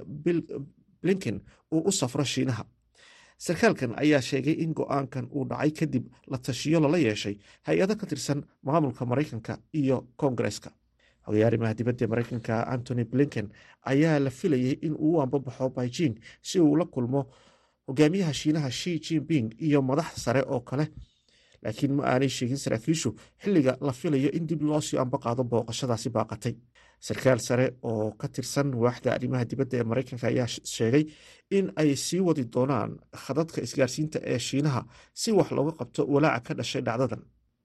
blinken 1.03 1.41
uu 1.73 1.83
u 1.89 1.93
safro 1.93 2.25
shiinaha. 2.25 2.65
Sarkaalkan 3.39 3.95
ayaa 4.03 4.21
sheegay 4.21 4.53
in 4.65 4.73
go'aankan 4.75 5.29
uu 5.31 5.45
dhacay 5.51 5.71
kadib 5.71 6.05
la 6.27 6.39
tashiyo 6.39 6.81
lala 6.81 6.99
yeeshay 6.99 7.37
hay'ado 7.67 7.95
ka 7.97 8.07
tirsan 8.07 8.43
maamulka 8.63 9.07
maraykanka 9.07 9.59
iyo 9.73 9.97
koongareska 10.17 10.71
xogeeye 11.27 11.45
arrimaha 11.47 11.75
dibadda 11.79 12.05
ee 12.05 12.09
maraykanka 12.13 12.55
antony 12.75 13.05
blinken 13.05 13.47
ayaa 13.93 14.19
la 14.19 14.31
filayay 14.31 14.75
in 14.87 14.93
uu 14.99 15.13
u 15.17 15.21
ambabaxo 15.23 15.69
beijing 15.77 16.15
si 16.43 16.61
uu 16.61 16.77
la 16.77 16.85
kulmo 16.85 17.21
hogaamiyaha 17.89 18.33
shiinaha 18.41 18.71
shi 18.81 18.93
jinping 19.05 19.49
iyo 19.67 19.81
madax 19.89 20.09
sare 20.25 20.43
oo 20.55 20.61
kale. 20.69 20.87
Laakiin 21.63 21.93
ma 21.97 22.03
aanay 22.11 22.29
sheegin 22.37 22.57
saraakiishu 22.65 23.11
xilliga 23.43 23.73
la 23.87 23.93
filayo 24.01 24.31
in 24.39 24.47
dib 24.47 24.63
loo 24.63 24.81
sii 24.81 24.99
amba 25.03 25.19
qaado 25.25 25.43
booqashadaasi 25.51 26.09
baaqatay. 26.17 26.55
Sarkaal 27.07 27.41
sare 27.49 27.67
oo 27.91 28.11
ka 28.21 28.27
tirsan 28.35 28.69
waaxda 28.83 29.09
arrimaha 29.17 29.45
dibadda 29.51 29.77
ee 29.79 29.85
maraykanka 29.91 30.27
ayaa 30.33 30.47
sheegay 30.77 31.05
in 31.57 31.67
ay 31.81 31.91
sii 32.07 32.21
wadi 32.27 32.45
doonaan 32.55 32.91
khadadka 33.25 33.59
isgaarsiinta 33.67 34.19
ee 34.33 34.39
shiinaha 34.49 34.81
si 35.21 35.29
wax 35.39 35.49
looga 35.57 35.73
qabto 35.81 36.01
walaaca 36.15 36.45
ka 36.47 36.53
dhashay 36.59 36.83
dhacdadan 36.87 37.23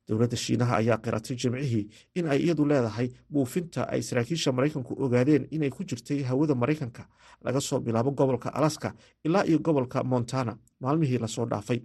dowladda 0.07 0.37
shiinaha 0.37 0.73
ayaa 0.81 0.97
qiratay 1.05 1.35
jimcihii 1.41 1.83
in 2.15 2.27
ay 2.27 2.39
iyadu 2.45 2.65
leedahay 2.65 3.07
buufinta 3.33 3.81
ay 3.93 4.01
saraakiisha 4.01 4.51
maraykanku 4.51 4.93
ogaadeen 5.05 5.47
inay 5.51 5.69
ku 5.69 5.83
jirtay 5.83 6.23
hawada 6.23 6.55
maraykanka 6.55 7.07
laga 7.45 7.61
soo 7.61 7.79
bilaabo 7.79 8.11
gobolka 8.11 8.49
alaska 8.53 8.93
ilaa 9.23 9.43
iyo 9.45 9.59
gobolka 9.59 10.03
montana 10.03 10.57
maalmihii 10.79 11.17
la 11.17 11.27
soo 11.27 11.45
dhaafay. 11.45 11.81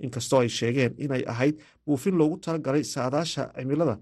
Inkastoo 0.00 0.40
ay 0.40 0.48
sheegeen 0.48 0.94
inay 0.98 1.24
ahayd 1.26 1.56
buufin 1.86 2.14
loogu 2.18 2.36
talagalay 2.38 2.84
saadaasha 2.84 3.50
cimilada 3.56 3.98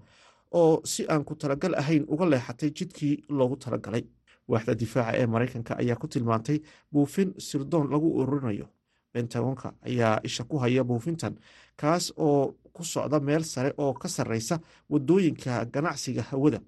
oo 0.51 0.81
si 0.85 1.05
aan 1.09 1.23
ku 1.23 1.35
talagal 1.35 1.73
ahayn 1.75 2.05
uga 2.07 2.25
leexatay 2.25 2.69
jidkii 2.77 3.23
loogu 3.29 3.55
talagalay. 3.57 4.03
Waaxda 4.47 4.75
difaaca 4.75 5.17
ee 5.17 5.25
maraykanka 5.25 5.73
ayaa 5.81 5.95
ku 5.95 6.07
tilmaantay 6.07 6.59
buufin 6.91 7.33
sirdoon 7.39 7.87
lagu 7.91 8.09
ururinayo. 8.19 8.67
Bentagonka 9.13 9.73
ayaa 9.87 10.19
isha 10.23 10.43
ku 10.43 10.57
haya 10.57 10.83
buufintan 10.83 11.35
kaas 11.77 12.13
oo 12.17 12.55
ku 12.73 12.83
socda 12.83 13.19
meel 13.19 13.43
sare 13.43 13.73
oo 13.77 13.93
ka 13.93 14.07
sarreysa 14.07 14.59
waddooyinka 14.89 15.65
ganacsiga 15.73 16.21
hawada. 16.31 16.59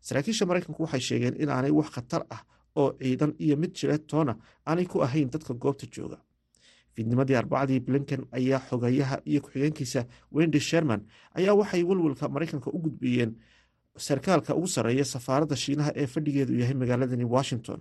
Saraakiisha 0.00 0.46
maraykanku 0.46 0.82
waxay 0.82 1.00
sheegeen 1.00 1.34
in 1.42 1.48
aanay 1.48 1.70
wax 1.70 1.88
khatar 1.94 2.22
ah 2.30 2.42
oo 2.76 2.92
ciidan 3.00 3.32
iyo 3.38 3.56
mid 3.56 3.72
jireed 3.78 4.06
toona 4.06 4.36
aanay 4.66 4.86
ku 4.86 5.02
ahayn 5.02 5.30
dadka 5.30 5.54
goobta 5.54 5.86
jooga. 5.94 6.18
Fiidnimadii 6.94 7.34
arbacadii 7.36 7.80
blinken 7.80 8.22
ayaa 8.32 8.60
xogayaha 8.68 9.16
iyo 9.24 9.40
ku-xigeenkiisa 9.44 10.06
wendy 10.32 10.60
sherman 10.60 11.00
ayaa 11.34 11.54
waxay 11.54 11.82
welwelka 11.84 12.28
maraykanka 12.28 12.70
u 12.72 12.78
gudbiyeen 12.78 13.36
sarkaalka 13.96 14.54
ugu 14.54 14.66
sarreeya 14.68 15.04
safaaradda 15.04 15.56
shiinaha 15.56 15.92
ee 16.00 16.06
fadhigeedu 16.06 16.52
yahay 16.60 16.74
magaaladani 16.74 17.24
washington. 17.24 17.80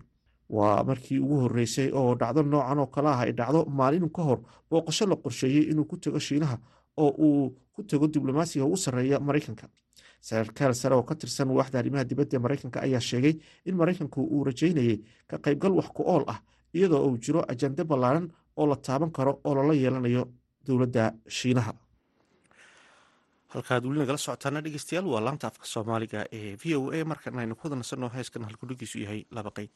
Waa 0.49 0.83
markii 0.83 1.19
ugu 1.19 1.35
horreysay 1.43 1.89
oo 1.93 2.15
dhacdo 2.15 2.43
noocan 2.43 2.79
oo 2.79 2.87
kale 2.87 3.07
ah 3.09 3.19
ay 3.23 3.31
dhacdo 3.31 3.65
maalin 3.65 4.09
ka 4.09 4.21
hor 4.27 4.39
booqasho 4.69 5.05
la 5.05 5.15
qorsheeyey 5.15 5.63
inuu 5.71 5.85
ku 5.85 5.97
tego 5.97 6.19
shiinaha 6.19 6.57
oo 7.03 7.11
uu 7.27 7.55
ku 7.73 7.83
tego 7.83 8.07
diblomaasiga 8.07 8.65
ugu 8.65 8.77
sarreeya 8.77 9.19
maraykanka. 9.19 9.67
Sarkaal 10.21 10.73
sare 10.75 10.95
oo 10.95 11.03
ka 11.03 11.15
tirsan 11.15 11.49
waaxda 11.57 11.79
arrimaha 11.79 12.03
dibadda 12.09 12.37
ee 12.37 12.41
maraykanka 12.45 12.79
ayaa 12.85 12.99
sheegay 13.09 13.33
in 13.65 13.75
maraykanku 13.81 14.19
uu 14.35 14.43
rajeynayay 14.47 14.97
ka 15.29 15.35
qaybgal 15.45 15.73
wax 15.79 15.87
ku 15.97 16.03
ool 16.13 16.23
ah 16.33 16.39
iyadoo 16.73 17.01
uu 17.07 17.17
jiro 17.23 17.41
ajande 17.51 17.83
ballaaran 17.83 18.25
oo 18.57 18.65
la 18.71 18.75
taaban 18.75 19.11
karo 19.17 19.33
oo 19.47 19.53
lala 19.55 19.73
yeelanayo 19.73 20.23
dowladda 20.67 21.03
shiinaha. 21.37 21.73
Halkaad 23.53 23.85
weli 23.85 23.99
nagala 24.01 24.17
socotaana 24.25 24.61
dhegeystayaal 24.65 25.07
waa 25.13 25.21
laanta 25.25 25.47
afka 25.51 25.65
soomaaliga 25.73 26.19
ee 26.37 26.55
v 26.61 26.63
o 26.79 26.91
a. 26.95 26.99
Markan 27.11 27.39
aynu 27.39 27.55
ku 27.55 27.63
wada 27.67 27.75
nasanno 27.81 28.09
heeskan 28.15 28.43
halkudhigiisu 28.47 28.97
yahay 29.05 29.21
laba 29.37 29.51
qeyd 29.57 29.75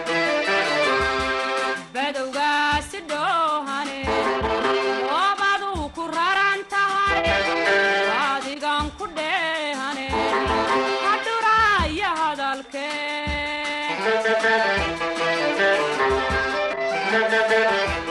Thank 14.43 14.95
you. 18.07 18.10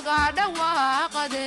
aaga 0.00 0.18
dhawaqade 0.36 1.46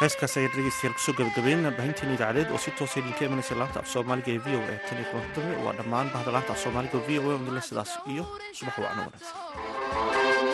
heeskaas 0.00 0.34
ayaan 0.38 0.52
dhegeystayaal 0.56 0.94
ku 0.96 1.02
soo 1.04 1.14
gabagabeyn 1.18 1.62
baahinteena 1.78 2.16
idaacadeed 2.16 2.48
oo 2.54 2.60
si 2.64 2.70
toosa 2.78 2.96
idinka 3.00 3.22
imanaysa 3.28 3.58
laanta 3.60 3.78
af 3.82 3.88
soomaaliga 3.94 4.30
ee 4.34 4.42
v 4.44 4.48
o 4.58 4.60
a 4.72 4.76
tan 4.86 4.98
iyo 5.00 5.06
tobantodobe 5.12 5.54
waa 5.64 5.76
dhammaan 5.78 6.08
bahda 6.14 6.30
laanta 6.36 6.52
af 6.54 6.60
soomaaliga 6.64 6.98
v 7.06 7.10
o 7.24 7.26
a 7.36 7.38
mila 7.46 7.60
sidaas 7.68 7.92
iyo 8.12 8.24
subax 8.58 8.76
wacno 8.84 9.02
wanaagsan 9.06 10.46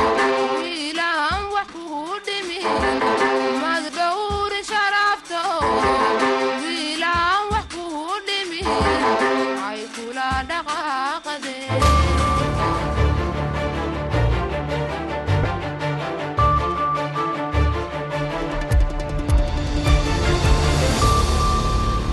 Música 0.00 0.49